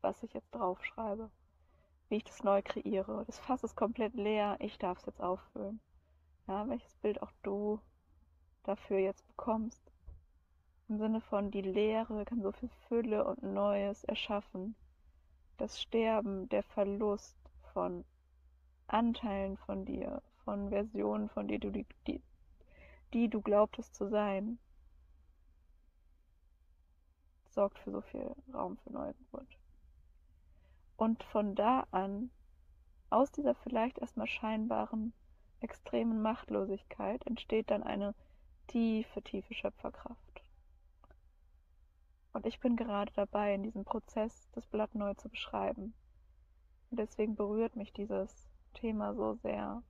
was 0.00 0.22
ich 0.22 0.32
jetzt 0.34 0.54
draufschreibe 0.54 1.30
wie 2.08 2.16
ich 2.16 2.24
das 2.24 2.42
neu 2.42 2.62
kreiere. 2.62 3.24
Das 3.26 3.38
Fass 3.38 3.62
ist 3.64 3.76
komplett 3.76 4.14
leer, 4.14 4.56
ich 4.60 4.78
darf 4.78 4.98
es 4.98 5.06
jetzt 5.06 5.20
auffüllen. 5.20 5.80
Ja, 6.46 6.68
welches 6.68 6.94
Bild 6.96 7.22
auch 7.22 7.32
du 7.42 7.80
dafür 8.64 8.98
jetzt 8.98 9.26
bekommst. 9.28 9.82
Im 10.88 10.98
Sinne 10.98 11.20
von 11.20 11.50
die 11.50 11.60
Leere 11.60 12.24
kann 12.24 12.40
so 12.40 12.52
viel 12.52 12.70
Fülle 12.88 13.24
und 13.24 13.42
Neues 13.42 14.04
erschaffen. 14.04 14.74
Das 15.58 15.80
Sterben, 15.80 16.48
der 16.48 16.62
Verlust 16.62 17.36
von 17.74 18.04
Anteilen 18.88 19.56
von 19.58 19.84
dir, 19.84 20.22
von 20.44 20.70
Versionen 20.70 21.28
von 21.28 21.46
dir, 21.46 21.58
die, 21.58 21.86
die, 22.06 22.22
die 23.12 23.28
du 23.28 23.40
glaubtest 23.40 23.94
zu 23.94 24.08
sein, 24.08 24.58
sorgt 27.50 27.78
für 27.78 27.90
so 27.90 28.00
viel 28.00 28.34
Raum 28.52 28.78
für 28.78 28.92
Neugeburt. 28.92 29.58
Und 30.96 31.22
von 31.24 31.54
da 31.54 31.86
an, 31.90 32.30
aus 33.10 33.30
dieser 33.30 33.54
vielleicht 33.54 33.98
erstmal 33.98 34.26
scheinbaren 34.26 35.12
extremen 35.60 36.20
Machtlosigkeit, 36.22 37.26
entsteht 37.26 37.70
dann 37.70 37.82
eine 37.82 38.14
tiefe, 38.68 39.22
tiefe 39.22 39.54
Schöpferkraft. 39.54 40.42
Und 42.32 42.46
ich 42.46 42.60
bin 42.60 42.76
gerade 42.76 43.12
dabei, 43.14 43.54
in 43.54 43.62
diesem 43.62 43.84
Prozess 43.84 44.48
das 44.52 44.66
Blatt 44.66 44.94
neu 44.94 45.14
zu 45.14 45.28
beschreiben. 45.28 45.94
Und 46.90 46.98
deswegen 46.98 47.34
berührt 47.34 47.74
mich 47.74 47.92
dieses 47.92 48.47
Thema 48.74 49.14
so 49.14 49.34
sehr. 49.34 49.82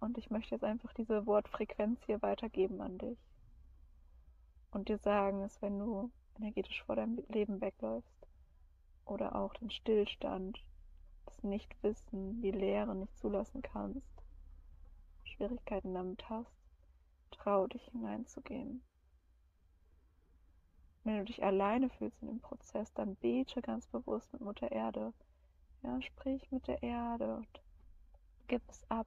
Und 0.00 0.18
ich 0.18 0.30
möchte 0.30 0.54
jetzt 0.54 0.64
einfach 0.64 0.92
diese 0.94 1.26
Wortfrequenz 1.26 2.00
hier 2.04 2.20
weitergeben 2.22 2.80
an 2.80 2.98
dich. 2.98 3.18
Und 4.70 4.88
dir 4.88 4.98
sagen, 4.98 5.40
dass 5.40 5.62
wenn 5.62 5.78
du 5.78 6.10
energetisch 6.36 6.82
vor 6.84 6.96
deinem 6.96 7.22
Leben 7.28 7.60
wegläufst, 7.60 8.14
oder 9.06 9.34
auch 9.36 9.54
den 9.54 9.70
Stillstand, 9.70 10.62
das 11.26 11.42
Nichtwissen, 11.42 12.40
die 12.40 12.50
Leere 12.50 12.94
nicht 12.94 13.16
zulassen 13.18 13.62
kannst, 13.62 14.06
Schwierigkeiten 15.24 15.94
damit 15.94 16.28
hast, 16.28 16.54
trau 17.30 17.66
dich 17.66 17.82
hineinzugehen. 17.88 18.82
Wenn 21.02 21.18
du 21.18 21.24
dich 21.24 21.42
alleine 21.42 21.90
fühlst 21.90 22.22
in 22.22 22.28
dem 22.28 22.40
Prozess, 22.40 22.92
dann 22.94 23.16
bete 23.16 23.60
ganz 23.60 23.86
bewusst 23.88 24.32
mit 24.32 24.40
Mutter 24.40 24.70
Erde. 24.72 25.12
Ja, 25.84 26.00
sprich 26.00 26.50
mit 26.50 26.66
der 26.66 26.82
Erde 26.82 27.36
und 27.36 27.60
gib 28.48 28.62
es 28.70 28.90
ab. 28.90 29.06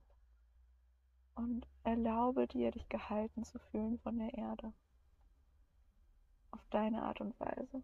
Und 1.33 1.67
erlaube 1.83 2.47
dir, 2.47 2.71
dich 2.71 2.87
gehalten 2.87 3.43
zu 3.43 3.59
fühlen 3.59 3.99
von 3.99 4.17
der 4.17 4.33
Erde. 4.35 4.73
Auf 6.51 6.63
deine 6.69 7.01
Art 7.03 7.19
und 7.19 7.39
Weise. 7.39 7.83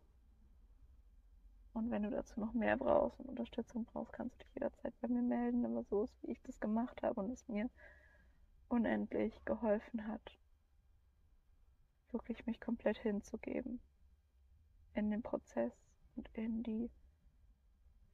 Und 1.74 1.90
wenn 1.90 2.04
du 2.04 2.12
dazu 2.12 2.40
noch 2.40 2.54
mehr 2.54 2.78
brauchst 2.78 3.20
und 3.20 3.30
Unterstützung 3.30 3.86
brauchst, 3.86 4.14
kannst 4.14 4.36
du 4.36 4.44
dich 4.44 4.54
jederzeit 4.54 4.94
bei 5.02 5.08
mir 5.08 5.24
melden. 5.24 5.66
Aber 5.66 5.84
so 5.84 6.04
ist, 6.04 6.16
wie 6.22 6.32
ich 6.32 6.42
das 6.44 6.60
gemacht 6.60 7.02
habe 7.02 7.20
und 7.20 7.32
es 7.32 7.48
mir 7.48 7.70
unendlich 8.70 9.34
geholfen 9.44 10.08
hat, 10.08 10.38
wirklich 12.12 12.46
mich 12.46 12.60
komplett 12.60 13.00
hinzugeben 13.00 13.82
in 14.94 15.10
den 15.10 15.24
Prozess 15.24 15.74
und 16.16 16.30
in 16.34 16.62
die 16.62 16.92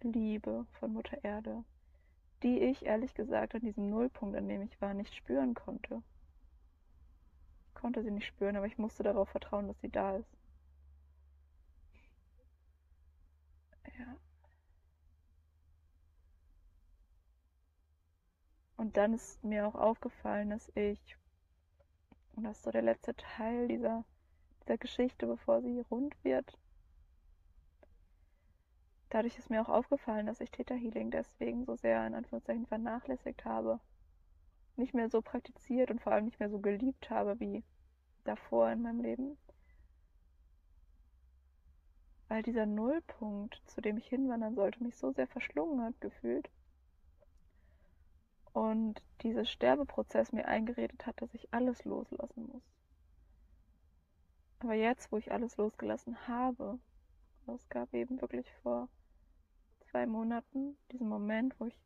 Liebe 0.02 0.66
von 0.80 0.94
Mutter 0.94 1.24
Erde, 1.24 1.64
die 2.44 2.60
ich 2.60 2.86
ehrlich 2.86 3.14
gesagt 3.14 3.56
an 3.56 3.62
diesem 3.62 3.90
Nullpunkt, 3.90 4.36
an 4.38 4.48
dem 4.48 4.62
ich 4.62 4.80
war, 4.82 4.94
nicht 4.94 5.14
spüren 5.16 5.54
konnte. 5.54 6.02
Ich 7.68 7.76
konnte 7.76 8.04
sie 8.04 8.12
nicht 8.12 8.28
spüren, 8.28 8.56
aber 8.56 8.66
ich 8.66 8.78
musste 8.78 9.04
darauf 9.04 9.30
vertrauen, 9.30 9.68
dass 9.68 9.80
sie 9.82 9.90
da 9.90 10.16
ist. 10.18 10.38
Ja. 13.98 14.16
Und 18.78 18.96
dann 18.96 19.14
ist 19.14 19.44
mir 19.44 19.68
auch 19.68 19.76
aufgefallen, 19.76 20.50
dass 20.50 20.72
ich, 20.76 21.18
und 22.36 22.44
das 22.44 22.58
ist 22.58 22.64
so 22.64 22.72
der 22.72 22.82
letzte 22.82 23.16
Teil 23.16 23.68
dieser, 23.68 24.06
dieser 24.64 24.78
Geschichte, 24.78 25.28
bevor 25.28 25.62
sie 25.62 25.82
rund 25.92 26.16
wird, 26.24 26.58
dadurch 29.10 29.38
ist 29.38 29.50
mir 29.50 29.62
auch 29.62 29.70
aufgefallen, 29.70 30.26
dass 30.26 30.42
ich 30.42 30.52
Theta 30.52 30.76
Healing 30.76 31.12
deswegen 31.12 31.66
so 31.66 31.76
sehr 31.76 32.06
in 32.06 32.16
Anführungszeichen 32.16 32.68
vernachlässigt 32.68 33.46
habe. 33.46 33.80
Nicht 34.76 34.94
mehr 34.94 35.10
so 35.10 35.22
praktiziert 35.22 35.92
und 35.92 36.02
vor 36.02 36.14
allem 36.14 36.26
nicht 36.26 36.40
mehr 36.40 36.50
so 36.50 36.60
geliebt 36.60 37.10
habe 37.10 37.40
wie 37.40 37.64
davor 38.24 38.70
in 38.72 38.82
meinem 38.82 39.02
Leben 39.02 39.38
weil 42.30 42.44
dieser 42.44 42.68
Nullpunkt, 42.68 43.60
zu 43.66 43.82
dem 43.82 43.98
ich 43.98 44.08
hinwandern 44.08 44.56
sollte, 44.56 44.84
mich 44.84 44.96
so 44.96 45.12
sehr 45.12 45.28
verschlungen 45.28 45.84
hat 45.84 46.00
gefühlt. 46.00 46.50
Und 48.54 49.02
dieser 49.22 49.46
Sterbeprozess 49.46 50.32
mir 50.32 50.48
eingeredet 50.48 51.06
hat, 51.06 51.22
dass 51.22 51.34
ich 51.34 51.52
alles 51.52 51.84
loslassen 51.86 52.48
muss. 52.48 52.62
Aber 54.60 54.74
jetzt, 54.74 55.12
wo 55.12 55.18
ich 55.18 55.32
alles 55.32 55.58
losgelassen 55.58 56.28
habe, 56.28 56.78
es 57.56 57.68
gab 57.70 57.94
eben 57.94 58.20
wirklich 58.22 58.52
vor 58.64 58.90
zwei 59.90 60.06
Monaten, 60.06 60.78
diesen 60.92 61.10
Moment, 61.10 61.60
wo 61.60 61.66
ich 61.66 61.80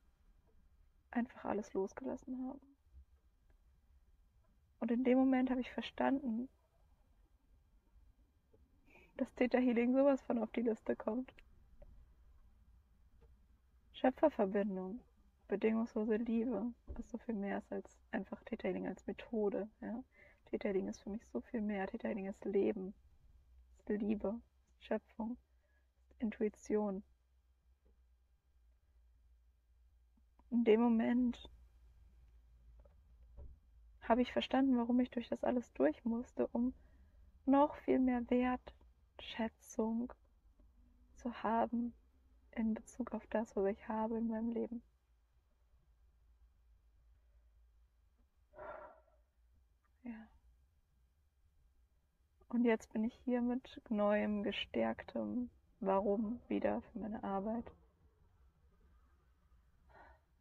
einfach 1.12 1.46
alles 1.46 1.74
losgelassen 1.74 2.48
habe. 2.48 2.60
Und 4.80 4.92
in 4.92 5.04
dem 5.04 5.18
Moment 5.18 5.50
habe 5.50 5.62
ich 5.62 5.72
verstanden, 5.72 6.50
dass 9.18 9.34
Theta 9.36 9.58
Healing 9.58 9.94
sowas 9.94 10.22
von 10.24 10.40
auf 10.40 10.52
die 10.52 10.62
Liste 10.62 10.96
kommt. 10.96 11.34
Schöpferverbindung, 13.94 15.00
bedingungslose 15.48 16.18
Liebe, 16.18 16.74
was 16.88 17.10
so 17.10 17.18
viel 17.20 17.36
mehr 17.36 17.60
ist 17.60 17.72
als 17.72 17.98
einfach 18.12 18.44
Theta 18.44 18.68
Healing 18.68 18.88
als 18.88 19.06
Methode. 19.08 19.70
Ja? 19.82 20.04
Theta 20.46 20.68
Healing 20.68 20.90
ist 20.90 21.02
für 21.02 21.10
mich 21.12 21.26
so 21.28 21.42
viel 21.42 21.62
mehr. 21.62 21.88
Theta 21.88 22.08
Healing 22.10 22.28
ist 22.28 22.44
Leben, 22.44 22.94
ist 23.78 23.88
Liebe, 23.88 24.42
ist 24.80 24.86
Schöpfung, 24.86 25.32
ist 25.32 25.53
Intuition. 26.20 27.04
In 30.50 30.64
dem 30.64 30.82
Moment 30.82 31.50
habe 34.04 34.22
ich 34.22 34.32
verstanden, 34.32 34.78
warum 34.78 35.00
ich 35.00 35.10
durch 35.10 35.30
das 35.30 35.44
alles 35.44 35.72
durch 35.74 36.04
musste, 36.06 36.48
um 36.48 36.74
noch 37.46 37.76
viel 37.78 38.00
mehr 38.00 38.22
Wertschätzung 38.30 40.14
zu 41.16 41.34
haben 41.42 41.94
in 42.52 42.74
Bezug 42.74 43.14
auf 43.14 43.26
das, 43.28 43.56
was 43.56 43.66
ich 43.66 43.88
habe 43.88 44.18
in 44.18 44.28
meinem 44.28 44.52
Leben. 44.52 44.84
Ja. 50.04 50.28
Und 52.50 52.66
jetzt 52.66 52.92
bin 52.94 53.04
ich 53.04 53.16
hier 53.26 53.42
mit 53.42 53.82
neuem, 53.90 54.44
gestärktem 54.44 55.50
Warum 55.86 56.40
wieder 56.48 56.82
für 56.82 57.00
meine 57.00 57.24
Arbeit. 57.24 57.72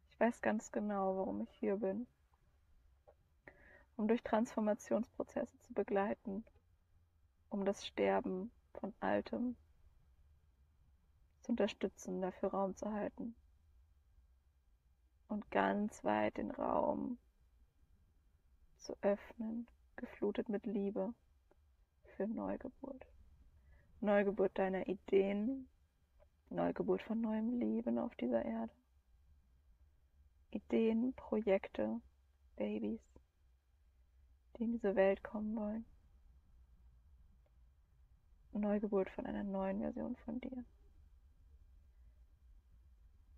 Ich 0.09 0.19
weiß 0.19 0.41
ganz 0.41 0.71
genau, 0.71 1.17
warum 1.17 1.41
ich 1.41 1.51
hier 1.59 1.77
bin 1.77 2.07
um 3.95 4.07
durch 4.07 4.23
Transformationsprozesse 4.23 5.57
zu 5.59 5.73
begleiten, 5.73 6.43
um 7.49 7.65
das 7.65 7.85
Sterben 7.85 8.51
von 8.73 8.93
Altem 8.99 9.55
zu 11.41 11.51
unterstützen, 11.51 12.21
dafür 12.21 12.49
Raum 12.49 12.75
zu 12.75 12.91
halten 12.91 13.35
und 15.27 15.49
ganz 15.51 16.03
weit 16.03 16.37
den 16.37 16.51
Raum 16.51 17.17
zu 18.79 18.95
öffnen, 19.01 19.67
geflutet 19.95 20.49
mit 20.49 20.65
Liebe 20.65 21.13
für 22.15 22.27
Neugeburt. 22.27 23.05
Neugeburt 24.03 24.57
deiner 24.57 24.85
Ideen, 24.87 25.69
Neugeburt 26.49 27.01
von 27.03 27.21
neuem 27.21 27.57
Leben 27.57 27.97
auf 27.97 28.13
dieser 28.15 28.43
Erde. 28.43 28.73
Ideen, 30.51 31.13
Projekte, 31.13 32.01
Babys 32.57 32.99
die 34.57 34.63
in 34.63 34.71
diese 34.73 34.95
Welt 34.95 35.23
kommen 35.23 35.55
wollen. 35.55 35.85
Neugeburt 38.51 39.09
von 39.09 39.25
einer 39.25 39.43
neuen 39.43 39.79
Version 39.79 40.15
von 40.17 40.39
dir. 40.41 40.65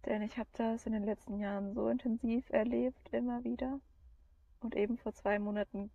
Denn 0.06 0.24
ich 0.24 0.38
habe 0.38 0.50
das 0.54 0.86
in 0.88 0.94
den 0.94 1.06
letzten 1.06 1.40
Jahren 1.40 1.74
so 1.74 1.88
intensiv 1.90 2.50
erlebt, 2.50 3.14
immer 3.14 3.44
wieder. 3.44 3.80
Und 4.60 4.76
eben 4.76 4.98
vor 4.98 5.14
zwei 5.14 5.38
Monaten 5.40 5.92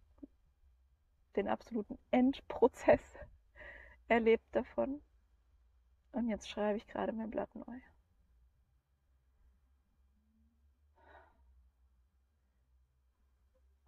den 1.34 1.48
absoluten 1.48 1.98
Endprozess 2.12 3.00
erlebt 4.10 4.44
davon. 4.52 5.00
Und 6.12 6.28
jetzt 6.28 6.48
schreibe 6.48 6.76
ich 6.76 6.86
gerade 6.86 7.12
mein 7.12 7.30
Blatt 7.30 7.54
neu. 7.54 7.80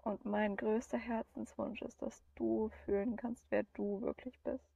Und 0.04 0.24
mein 0.24 0.56
größter 0.56 0.98
Herzenswunsch 0.98 1.82
ist, 1.82 2.02
dass 2.02 2.22
du 2.34 2.70
fühlen 2.84 3.16
kannst, 3.16 3.44
wer 3.50 3.64
du 3.74 4.00
wirklich 4.00 4.38
bist. 4.40 4.68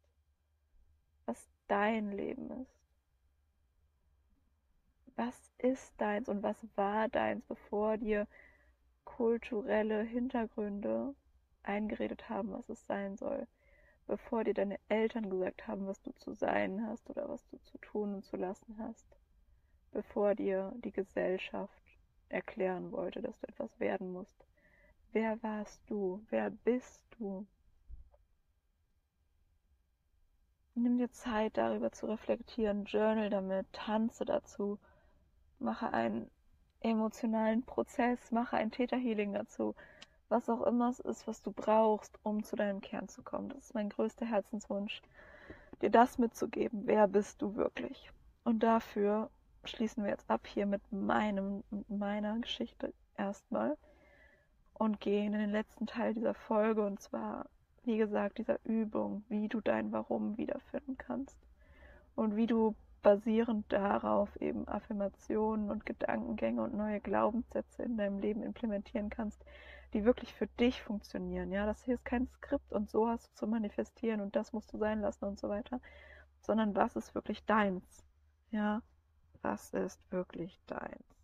Was 1.27 1.49
dein 1.67 2.13
Leben 2.13 2.51
ist. 2.63 2.77
Was 5.17 5.53
ist 5.59 6.01
deins 6.01 6.29
und 6.29 6.43
was 6.43 6.65
war 6.77 7.09
deins, 7.09 7.45
bevor 7.47 7.97
dir 7.97 8.29
kulturelle 9.05 10.03
Hintergründe 10.03 11.15
eingeredet 11.63 12.29
haben, 12.29 12.53
was 12.53 12.69
es 12.69 12.87
sein 12.87 13.17
soll. 13.17 13.49
Bevor 14.07 14.45
dir 14.45 14.55
deine 14.55 14.79
Eltern 14.89 15.31
gesagt 15.31 15.67
haben, 15.67 15.87
was 15.87 16.01
du 16.03 16.13
zu 16.13 16.33
sein 16.35 16.87
hast 16.87 17.09
oder 17.11 17.29
was 17.29 17.47
du 17.49 17.59
zu 17.59 17.79
tun 17.79 18.15
und 18.15 18.25
zu 18.25 18.37
lassen 18.37 18.77
hast. 18.79 19.07
Bevor 19.93 20.35
dir 20.35 20.73
die 20.85 20.93
Gesellschaft 20.93 21.83
erklären 22.29 22.93
wollte, 22.93 23.23
dass 23.23 23.39
du 23.41 23.49
etwas 23.49 23.81
werden 23.81 24.13
musst 24.13 24.47
Wer 25.17 25.43
warst 25.43 25.81
du? 25.89 26.23
Wer 26.29 26.51
bist 26.51 27.01
du? 27.19 27.47
Nimm 30.75 30.99
dir 30.99 31.11
Zeit, 31.11 31.57
darüber 31.57 31.91
zu 31.91 32.05
reflektieren, 32.05 32.85
journal 32.85 33.31
damit, 33.31 33.67
tanze 33.73 34.27
dazu, 34.27 34.79
mache 35.59 35.91
einen 35.91 36.31
emotionalen 36.81 37.65
Prozess, 37.65 38.31
mache 38.31 38.59
ein 38.59 38.71
Täterhealing 38.71 39.33
dazu, 39.33 39.75
was 40.29 40.49
auch 40.49 40.63
immer 40.63 40.91
es 40.91 41.01
ist, 41.01 41.27
was 41.27 41.43
du 41.43 41.53
brauchst, 41.53 42.19
um 42.23 42.43
zu 42.43 42.57
deinem 42.57 42.81
Kern 42.81 43.09
zu 43.09 43.23
kommen. 43.23 43.49
Das 43.51 43.59
ist 43.59 43.75
mein 43.75 43.89
größter 43.89 44.27
Herzenswunsch, 44.27 45.03
dir 45.83 45.91
das 45.91 46.19
mitzugeben. 46.19 46.83
Wer 46.87 47.07
bist 47.09 47.43
du 47.43 47.57
wirklich? 47.57 48.11
Und 48.45 48.63
dafür 48.63 49.31
schließen 49.65 50.05
wir 50.05 50.11
jetzt 50.11 50.31
ab 50.31 50.47
hier 50.47 50.67
mit 50.67 50.83
meinem, 50.93 51.65
meiner 51.89 52.39
Geschichte 52.39 52.93
erstmal 53.17 53.77
und 54.75 55.01
gehen 55.01 55.33
in 55.35 55.41
den 55.41 55.51
letzten 55.51 55.87
Teil 55.87 56.15
dieser 56.15 56.35
Folge 56.35 56.85
und 56.85 57.01
zwar, 57.01 57.47
wie 57.85 57.97
gesagt, 57.97 58.39
dieser 58.39 58.59
Übung, 58.65 59.25
wie 59.29 59.49
du 59.49 59.61
dein 59.61 59.93
Warum 59.93 60.37
wiederfinden 60.37 60.97
kannst 60.99 61.37
und 62.15 62.37
wie 62.37 62.47
du 62.47 62.75
basierend 63.03 63.73
darauf 63.73 64.35
eben 64.41 64.67
Affirmationen 64.67 65.71
und 65.71 65.87
Gedankengänge 65.87 66.63
und 66.63 66.75
neue 66.75 67.01
Glaubenssätze 67.01 67.85
in 67.85 67.97
deinem 67.97 68.19
Leben 68.19 68.43
implementieren 68.43 69.11
kannst, 69.11 69.45
die 69.95 70.05
wirklich 70.05 70.35
für 70.35 70.47
dich 70.47 70.83
funktionieren. 70.83 71.53
Ja, 71.53 71.67
das 71.67 71.83
hier 71.83 71.95
ist 71.95 72.05
kein 72.05 72.27
Skript 72.29 72.73
und 72.73 72.91
so 72.91 73.09
hast 73.09 73.29
du 73.29 73.35
zu 73.35 73.47
manifestieren 73.47 74.21
und 74.21 74.37
das 74.37 74.53
musst 74.53 74.73
du 74.73 74.79
sein 74.79 75.01
lassen 75.01 75.25
und 75.25 75.39
so 75.39 75.49
weiter, 75.49 75.81
sondern 76.43 76.75
was 76.75 76.97
ist 76.97 77.15
wirklich 77.15 77.45
deins? 77.45 78.05
Ja, 78.51 78.83
was 79.43 79.73
ist 79.73 80.01
wirklich 80.13 80.61
deins? 80.67 81.17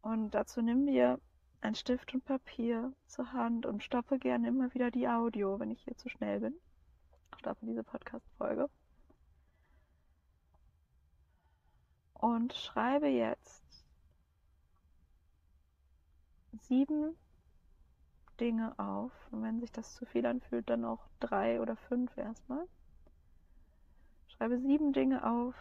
Und 0.00 0.30
dazu 0.30 0.62
nimm 0.62 0.86
dir 0.86 1.20
ein 1.60 1.74
Stift 1.74 2.14
und 2.14 2.24
Papier 2.24 2.92
zur 3.06 3.32
Hand 3.32 3.66
und 3.66 3.82
stoppe 3.82 4.18
gerne 4.18 4.48
immer 4.48 4.72
wieder 4.72 4.90
die 4.90 5.08
Audio, 5.08 5.58
wenn 5.60 5.70
ich 5.70 5.82
hier 5.82 5.96
zu 5.96 6.08
schnell 6.08 6.40
bin. 6.40 6.54
Stoppe 7.38 7.66
diese 7.66 7.84
Podcast-Folge. 7.84 8.68
Und 12.18 12.52
schreibe 12.52 13.06
jetzt 13.06 13.64
sieben 16.62 17.16
Dinge 18.40 18.78
auf. 18.78 19.12
Und 19.30 19.42
wenn 19.42 19.60
sich 19.60 19.72
das 19.72 19.94
zu 19.94 20.04
viel 20.06 20.26
anfühlt, 20.26 20.68
dann 20.68 20.84
auch 20.84 21.06
drei 21.20 21.60
oder 21.60 21.76
fünf 21.76 22.16
erstmal. 22.16 22.66
Schreibe 24.28 24.58
sieben 24.58 24.92
Dinge 24.92 25.24
auf, 25.24 25.54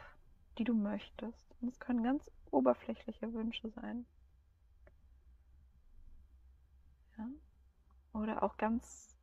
die 0.57 0.63
du 0.63 0.73
möchtest. 0.73 1.55
Und 1.61 1.69
es 1.69 1.79
können 1.79 2.03
ganz 2.03 2.29
oberflächliche 2.51 3.33
Wünsche 3.33 3.69
sein. 3.69 4.05
Ja? 7.17 7.27
Oder 8.13 8.41
auch 8.41 8.57
ganz, 8.57 9.15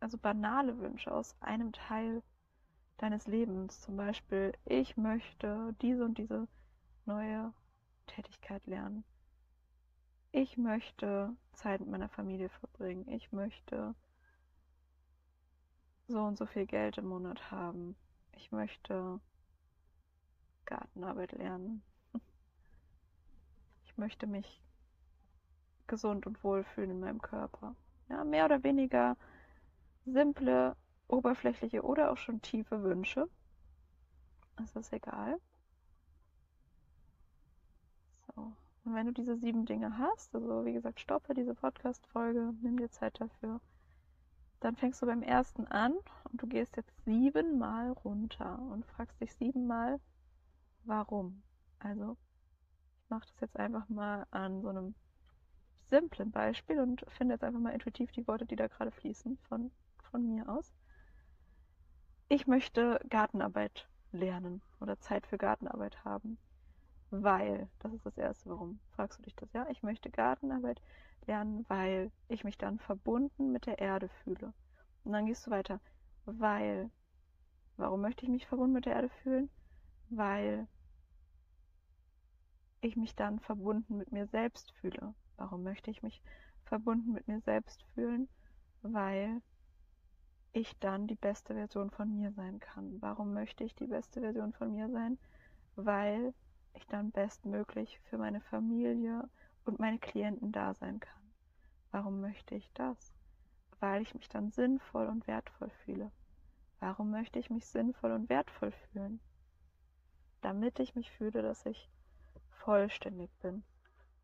also 0.00 0.18
banale 0.18 0.78
Wünsche 0.78 1.12
aus 1.12 1.40
einem 1.40 1.72
Teil 1.72 2.22
deines 2.98 3.26
Lebens. 3.26 3.80
Zum 3.80 3.96
Beispiel, 3.96 4.52
ich 4.64 4.96
möchte 4.96 5.74
diese 5.82 6.04
und 6.04 6.18
diese 6.18 6.48
neue 7.04 7.52
Tätigkeit 8.06 8.66
lernen. 8.66 9.04
Ich 10.32 10.56
möchte 10.56 11.34
Zeit 11.52 11.80
mit 11.80 11.90
meiner 11.90 12.08
Familie 12.08 12.48
verbringen. 12.48 13.08
Ich 13.08 13.32
möchte 13.32 13.94
so 16.08 16.20
und 16.20 16.36
so 16.36 16.46
viel 16.46 16.66
Geld 16.66 16.98
im 16.98 17.06
Monat 17.08 17.50
haben. 17.50 17.96
Ich 18.32 18.52
möchte 18.52 19.20
Gartenarbeit 20.66 21.32
lernen. 21.32 21.82
Ich 23.84 23.96
möchte 23.96 24.26
mich 24.26 24.60
gesund 25.86 26.26
und 26.26 26.42
wohlfühlen 26.44 26.90
in 26.90 27.00
meinem 27.00 27.22
Körper. 27.22 27.74
Ja, 28.08 28.24
mehr 28.24 28.44
oder 28.44 28.62
weniger 28.62 29.16
simple, 30.04 30.76
oberflächliche 31.08 31.82
oder 31.82 32.10
auch 32.12 32.16
schon 32.18 32.42
tiefe 32.42 32.82
Wünsche. 32.82 33.28
Das 34.56 34.74
ist 34.76 34.92
egal. 34.92 35.40
So. 38.34 38.52
Und 38.84 38.94
wenn 38.94 39.06
du 39.06 39.12
diese 39.12 39.36
sieben 39.36 39.66
Dinge 39.66 39.98
hast, 39.98 40.34
also 40.34 40.64
wie 40.64 40.72
gesagt, 40.72 41.00
stoppe 41.00 41.34
diese 41.34 41.54
Podcast-Folge, 41.54 42.54
nimm 42.62 42.78
dir 42.78 42.90
Zeit 42.90 43.20
dafür. 43.20 43.60
dann 44.60 44.76
fängst 44.76 45.02
du 45.02 45.06
beim 45.06 45.22
ersten 45.22 45.66
an 45.66 45.94
und 46.30 46.42
du 46.42 46.46
gehst 46.46 46.76
jetzt 46.76 46.92
siebenmal 47.04 47.92
runter 47.92 48.58
und 48.58 48.86
fragst 48.86 49.20
dich 49.20 49.34
siebenmal, 49.34 50.00
warum. 50.84 51.42
Also, 51.78 52.16
ich 53.02 53.10
mache 53.10 53.26
das 53.32 53.40
jetzt 53.40 53.56
einfach 53.56 53.88
mal 53.88 54.26
an 54.30 54.62
so 54.62 54.68
einem 54.68 54.94
simplen 55.88 56.30
Beispiel 56.30 56.80
und 56.80 57.04
finde 57.08 57.34
jetzt 57.34 57.44
einfach 57.44 57.60
mal 57.60 57.70
intuitiv 57.74 58.10
die 58.12 58.26
Worte, 58.26 58.46
die 58.46 58.56
da 58.56 58.66
gerade 58.66 58.90
fließen 58.90 59.38
von, 59.48 59.70
von 60.10 60.26
mir 60.26 60.48
aus. 60.48 60.72
Ich 62.28 62.48
möchte 62.48 63.00
Gartenarbeit 63.08 63.88
lernen 64.10 64.60
oder 64.80 64.98
Zeit 64.98 65.28
für 65.28 65.38
Gartenarbeit 65.38 66.04
haben, 66.04 66.38
weil, 67.10 67.68
das 67.78 67.92
ist 67.92 68.04
das 68.04 68.18
Erste, 68.18 68.50
warum 68.50 68.80
fragst 68.96 69.20
du 69.20 69.22
dich 69.22 69.36
das? 69.36 69.52
Ja, 69.52 69.68
ich 69.70 69.84
möchte 69.84 70.10
Gartenarbeit 70.10 70.82
lernen, 71.26 71.64
weil 71.68 72.10
ich 72.26 72.42
mich 72.42 72.58
dann 72.58 72.80
verbunden 72.80 73.52
mit 73.52 73.66
der 73.66 73.78
Erde 73.78 74.08
fühle. 74.24 74.52
Und 75.04 75.12
dann 75.12 75.26
gehst 75.26 75.46
du 75.46 75.52
weiter, 75.52 75.78
weil, 76.24 76.90
warum 77.76 78.00
möchte 78.00 78.24
ich 78.24 78.28
mich 78.28 78.48
verbunden 78.48 78.72
mit 78.72 78.86
der 78.86 78.94
Erde 78.94 79.08
fühlen? 79.22 79.48
Weil 80.10 80.66
ich 82.80 82.96
mich 82.96 83.14
dann 83.14 83.38
verbunden 83.38 83.98
mit 83.98 84.10
mir 84.10 84.26
selbst 84.26 84.72
fühle. 84.80 85.14
Warum 85.36 85.62
möchte 85.62 85.92
ich 85.92 86.02
mich 86.02 86.20
verbunden 86.64 87.12
mit 87.12 87.28
mir 87.28 87.40
selbst 87.42 87.84
fühlen? 87.94 88.28
Weil 88.82 89.42
ich 90.56 90.78
dann 90.78 91.06
die 91.06 91.16
beste 91.16 91.54
Version 91.54 91.90
von 91.90 92.16
mir 92.16 92.32
sein 92.32 92.58
kann. 92.60 92.96
Warum 93.02 93.34
möchte 93.34 93.62
ich 93.62 93.74
die 93.74 93.86
beste 93.86 94.20
Version 94.20 94.54
von 94.54 94.72
mir 94.72 94.88
sein? 94.90 95.18
Weil 95.74 96.32
ich 96.72 96.86
dann 96.86 97.10
bestmöglich 97.10 98.00
für 98.08 98.16
meine 98.16 98.40
Familie 98.40 99.28
und 99.66 99.78
meine 99.78 99.98
Klienten 99.98 100.52
da 100.52 100.72
sein 100.72 100.98
kann. 100.98 101.22
Warum 101.90 102.22
möchte 102.22 102.54
ich 102.54 102.70
das? 102.72 103.12
Weil 103.80 104.00
ich 104.00 104.14
mich 104.14 104.30
dann 104.30 104.50
sinnvoll 104.50 105.06
und 105.08 105.26
wertvoll 105.26 105.70
fühle. 105.84 106.10
Warum 106.80 107.10
möchte 107.10 107.38
ich 107.38 107.50
mich 107.50 107.66
sinnvoll 107.66 108.12
und 108.12 108.30
wertvoll 108.30 108.72
fühlen? 108.72 109.20
Damit 110.40 110.80
ich 110.80 110.94
mich 110.94 111.10
fühle, 111.10 111.42
dass 111.42 111.66
ich 111.66 111.90
vollständig 112.48 113.30
bin. 113.40 113.62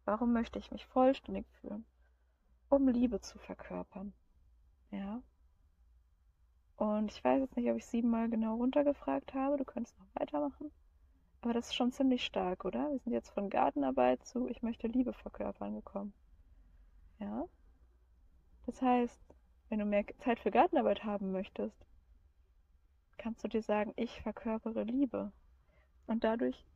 Warum 0.07 0.33
möchte 0.33 0.59
ich 0.59 0.71
mich 0.71 0.87
vollständig 0.87 1.47
fühlen? 1.61 1.85
Um 2.71 2.89
Liebe 2.89 3.21
zu 3.21 3.39
verkörpern. 3.39 4.15
Ja. 4.91 5.23
Und 6.83 7.13
ich 7.13 7.23
weiß 7.23 7.39
jetzt 7.39 7.57
nicht, 7.57 7.71
ob 7.71 7.77
ich 7.77 7.87
siebenmal 7.87 8.29
genau 8.29 8.57
runtergefragt 8.57 9.35
habe. 9.35 9.57
Du 9.57 9.65
könntest 9.65 9.97
noch 10.01 10.21
weitermachen. 10.21 10.73
Aber 11.41 11.53
das 11.53 11.69
ist 11.69 11.77
schon 11.77 11.93
ziemlich 11.93 12.25
stark, 12.25 12.65
oder? 12.65 12.91
Wir 12.91 12.99
sind 12.99 13.13
jetzt 13.13 13.31
von 13.31 13.51
Gartenarbeit 13.51 14.27
zu 14.27 14.49
Ich 14.49 14.63
möchte 14.65 14.89
Liebe 14.89 15.13
verkörpern 15.13 15.77
gekommen. 15.77 16.13
Ja? 17.21 17.45
Das 18.67 18.83
heißt, 18.83 19.23
wenn 19.69 19.79
du 19.79 19.85
mehr 19.85 20.05
Zeit 20.19 20.41
für 20.41 20.51
Gartenarbeit 20.51 21.05
haben 21.05 21.31
möchtest, 21.31 21.87
kannst 23.17 23.45
du 23.45 23.49
dir 23.49 23.63
sagen, 23.63 23.93
ich 23.95 24.21
verkörpere 24.21 24.83
Liebe. 24.83 25.31
Und 26.09 26.25
dadurch 26.25 26.67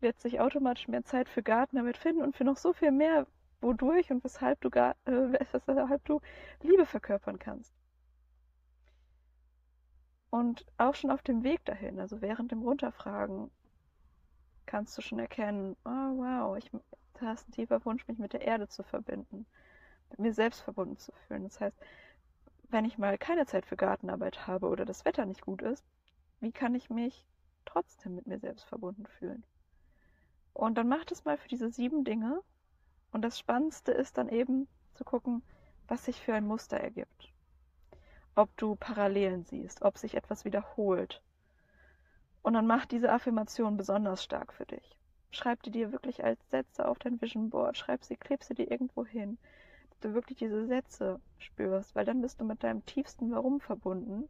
wird 0.00 0.18
sich 0.20 0.40
automatisch 0.40 0.88
mehr 0.88 1.04
Zeit 1.04 1.28
für 1.28 1.42
Gartenarbeit 1.42 1.98
finden 1.98 2.22
und 2.22 2.34
für 2.34 2.44
noch 2.44 2.56
so 2.56 2.72
viel 2.72 2.92
mehr, 2.92 3.26
wodurch 3.60 4.10
und 4.10 4.24
weshalb 4.24 4.58
du, 4.62 4.70
äh, 4.70 4.94
weshalb 5.66 6.04
du 6.06 6.22
Liebe 6.62 6.86
verkörpern 6.86 7.38
kannst. 7.38 7.74
Und 10.30 10.64
auch 10.78 10.94
schon 10.94 11.10
auf 11.10 11.22
dem 11.22 11.42
Weg 11.42 11.64
dahin, 11.64 11.98
also 11.98 12.20
während 12.20 12.52
dem 12.52 12.62
Runterfragen, 12.62 13.50
kannst 14.66 14.96
du 14.96 15.02
schon 15.02 15.18
erkennen, 15.18 15.76
oh 15.84 15.88
wow, 15.88 16.56
ich, 16.56 16.70
du 16.70 17.26
hast 17.26 17.48
ein 17.48 17.52
tiefer 17.52 17.84
Wunsch, 17.84 18.06
mich 18.06 18.18
mit 18.18 18.32
der 18.32 18.42
Erde 18.42 18.68
zu 18.68 18.84
verbinden, 18.84 19.44
mit 20.10 20.20
mir 20.20 20.32
selbst 20.32 20.60
verbunden 20.60 20.96
zu 20.98 21.12
fühlen. 21.26 21.42
Das 21.42 21.60
heißt, 21.60 21.76
wenn 22.68 22.84
ich 22.84 22.98
mal 22.98 23.18
keine 23.18 23.46
Zeit 23.46 23.66
für 23.66 23.76
Gartenarbeit 23.76 24.46
habe 24.46 24.68
oder 24.68 24.84
das 24.84 25.04
Wetter 25.04 25.26
nicht 25.26 25.42
gut 25.42 25.62
ist, 25.62 25.84
wie 26.40 26.52
kann 26.52 26.76
ich 26.76 26.88
mich 26.88 27.26
trotzdem 27.64 28.14
mit 28.14 28.28
mir 28.28 28.38
selbst 28.38 28.64
verbunden 28.64 29.06
fühlen? 29.18 29.42
Und 30.52 30.78
dann 30.78 30.88
mach 30.88 31.04
das 31.04 31.24
mal 31.24 31.36
für 31.36 31.48
diese 31.48 31.70
sieben 31.70 32.04
Dinge. 32.04 32.40
Und 33.12 33.22
das 33.22 33.38
Spannendste 33.38 33.92
ist 33.92 34.18
dann 34.18 34.28
eben 34.28 34.68
zu 34.94 35.04
gucken, 35.04 35.42
was 35.88 36.04
sich 36.04 36.20
für 36.20 36.34
ein 36.34 36.46
Muster 36.46 36.76
ergibt. 36.76 37.32
Ob 38.34 38.56
du 38.56 38.76
Parallelen 38.76 39.44
siehst, 39.44 39.82
ob 39.82 39.98
sich 39.98 40.14
etwas 40.14 40.44
wiederholt, 40.44 41.22
und 42.42 42.54
dann 42.54 42.66
mach 42.66 42.86
diese 42.86 43.12
Affirmation 43.12 43.76
besonders 43.76 44.24
stark 44.24 44.52
für 44.52 44.66
dich. 44.66 44.96
Schreib 45.30 45.62
die 45.62 45.70
dir 45.70 45.92
wirklich 45.92 46.24
als 46.24 46.40
Sätze 46.50 46.88
auf 46.88 46.98
dein 46.98 47.20
Vision 47.20 47.50
Board. 47.50 47.76
Schreib 47.76 48.02
sie, 48.04 48.16
kleb 48.16 48.42
sie 48.42 48.54
dir 48.54 48.70
irgendwo 48.70 49.04
hin. 49.04 49.38
Dass 49.90 50.00
du 50.00 50.14
wirklich 50.14 50.38
diese 50.38 50.66
Sätze 50.66 51.20
spürst, 51.38 51.94
weil 51.94 52.04
dann 52.04 52.20
bist 52.20 52.40
du 52.40 52.44
mit 52.44 52.62
deinem 52.62 52.84
tiefsten 52.86 53.30
Warum 53.30 53.60
verbunden. 53.60 54.28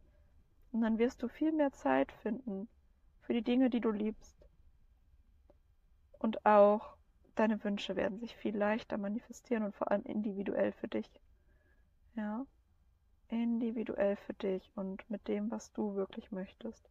Und 0.71 0.81
dann 0.81 0.97
wirst 0.99 1.23
du 1.23 1.27
viel 1.27 1.51
mehr 1.51 1.71
Zeit 1.71 2.11
finden 2.11 2.67
für 3.21 3.33
die 3.33 3.41
Dinge, 3.41 3.69
die 3.69 3.81
du 3.81 3.91
liebst. 3.91 4.35
Und 6.19 6.45
auch 6.45 6.95
deine 7.35 7.63
Wünsche 7.63 7.95
werden 7.95 8.19
sich 8.19 8.35
viel 8.35 8.55
leichter 8.55 8.97
manifestieren 8.97 9.63
und 9.63 9.75
vor 9.75 9.89
allem 9.89 10.03
individuell 10.03 10.71
für 10.73 10.87
dich. 10.87 11.09
Ja? 12.15 12.45
Individuell 13.31 14.15
für 14.15 14.33
dich 14.33 14.71
und 14.75 15.09
mit 15.09 15.27
dem, 15.27 15.49
was 15.51 15.71
du 15.73 15.95
wirklich 15.95 16.31
möchtest 16.31 16.87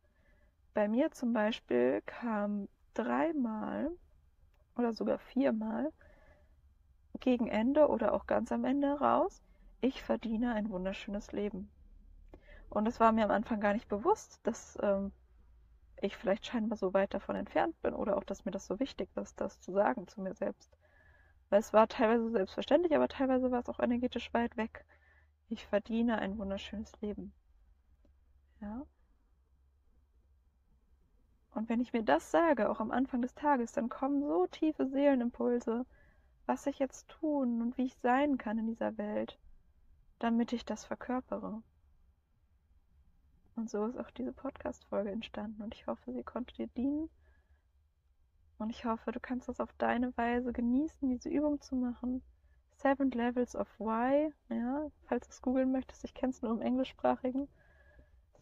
bei 0.75 0.89
mir 0.89 1.11
zum 1.11 1.33
Beispiel 1.33 2.03
kam 2.07 2.69
dreimal 2.95 3.91
oder 4.77 4.93
sogar 4.93 5.19
viermal 5.19 5.93
gegen 7.21 7.49
Ende 7.49 7.89
oder 7.89 8.15
auch 8.15 8.27
ganz 8.27 8.53
am 8.53 8.65
Ende 8.65 8.99
raus, 8.99 9.43
ich 9.81 10.03
verdiene 10.03 10.55
ein 10.55 10.71
wunderschönes 10.71 11.33
Leben. 11.33 11.71
Und 12.69 12.87
es 12.87 13.01
war 13.01 13.13
mir 13.13 13.25
am 13.25 13.31
Anfang 13.31 13.61
gar 13.61 13.73
nicht 13.73 13.89
bewusst, 13.89 14.39
dass 14.45 14.79
ähm, 14.81 15.13
ich 16.01 16.17
vielleicht 16.17 16.47
scheinbar 16.47 16.79
so 16.79 16.95
weit 16.95 17.13
davon 17.13 17.37
entfernt 17.37 17.81
bin 17.83 17.95
oder 17.95 18.17
auch, 18.17 18.25
dass 18.25 18.45
mir 18.45 18.53
das 18.53 18.67
so 18.67 18.79
wichtig 18.79 19.09
ist, 19.17 19.41
das 19.41 19.61
zu 19.61 19.73
sagen 19.73 20.07
zu 20.07 20.21
mir 20.21 20.35
selbst. 20.35 20.71
Weil 21.51 21.61
es 21.61 21.73
war 21.73 21.89
teilweise 21.89 22.31
selbstverständlich, 22.31 22.95
aber 22.95 23.09
teilweise 23.09 23.51
war 23.51 23.61
es 23.61 23.69
auch 23.69 23.81
energetisch 23.81 24.33
weit 24.33 24.57
weg. 24.57 24.85
Ich 25.51 25.67
verdiene 25.67 26.19
ein 26.19 26.39
wunderschönes 26.39 26.93
Leben. 27.01 27.33
Ja. 28.61 28.87
Und 31.53 31.69
wenn 31.69 31.81
ich 31.81 31.93
mir 31.93 32.05
das 32.05 32.31
sage, 32.31 32.71
auch 32.71 32.79
am 32.79 32.93
Anfang 32.93 33.21
des 33.21 33.35
Tages, 33.35 33.73
dann 33.73 33.89
kommen 33.89 34.23
so 34.23 34.47
tiefe 34.47 34.87
Seelenimpulse, 34.87 35.85
was 36.47 36.67
ich 36.67 36.79
jetzt 36.79 37.09
tun 37.09 37.61
und 37.63 37.77
wie 37.79 37.87
ich 37.87 37.97
sein 37.97 38.39
kann 38.39 38.59
in 38.59 38.69
dieser 38.69 38.97
Welt, 38.97 39.41
damit 40.21 40.53
ich 40.53 40.65
das 40.65 40.85
verkörpere. 40.85 41.61
Und 43.57 43.69
so 43.69 43.87
ist 43.87 43.99
auch 43.99 44.13
diese 44.13 44.33
Podcast-Folge 44.33 45.11
entstanden 45.11 45.63
und 45.63 45.75
ich 45.75 45.89
hoffe, 45.89 46.13
sie 46.13 46.23
konnte 46.23 46.55
dir 46.55 46.69
dienen. 46.69 47.11
Und 48.59 48.71
ich 48.71 48.85
hoffe, 48.85 49.11
du 49.11 49.19
kannst 49.19 49.49
das 49.49 49.59
auf 49.59 49.73
deine 49.79 50.17
Weise 50.17 50.53
genießen, 50.53 51.09
diese 51.09 51.29
Übung 51.29 51.61
zu 51.61 51.75
machen. 51.75 52.23
Seven 52.83 53.11
Levels 53.11 53.55
of 53.55 53.69
Why, 53.79 54.33
ja, 54.49 54.91
falls 55.03 55.27
du 55.27 55.31
es 55.33 55.43
googeln 55.43 55.71
möchtest, 55.71 56.03
ich 56.03 56.15
kenne 56.15 56.31
es 56.31 56.41
nur 56.41 56.53
im 56.53 56.63
Englischsprachigen 56.63 57.47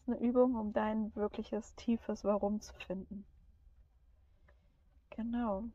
eine 0.07 0.17
Übung, 0.17 0.55
um 0.55 0.71
dein 0.71 1.13
wirkliches, 1.13 1.75
tiefes 1.75 2.23
Warum 2.23 2.61
zu 2.61 2.73
finden. 2.75 3.25
Genau, 5.09 5.65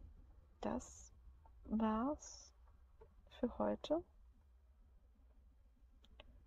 das 0.63 1.13
war's 1.67 2.55
für 3.39 3.59
heute. 3.59 4.03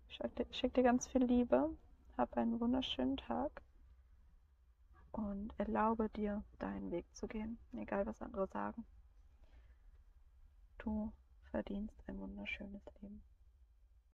Ich 0.08 0.18
schicke 0.50 0.70
dir 0.70 0.82
ganz 0.82 1.06
viel 1.06 1.22
Liebe, 1.22 1.70
hab 2.16 2.36
einen 2.36 2.58
wunderschönen 2.58 3.16
Tag 3.16 3.62
und 5.12 5.54
erlaube 5.56 6.08
dir, 6.08 6.42
deinen 6.58 6.90
Weg 6.90 7.06
zu 7.14 7.28
gehen, 7.28 7.58
egal 7.74 8.06
was 8.06 8.20
andere 8.20 8.48
sagen. 8.48 8.84
Du 10.78 11.12
verdienst 11.58 11.96
ein 12.06 12.20
wunderschönes 12.20 12.82
Leben. 13.02 13.20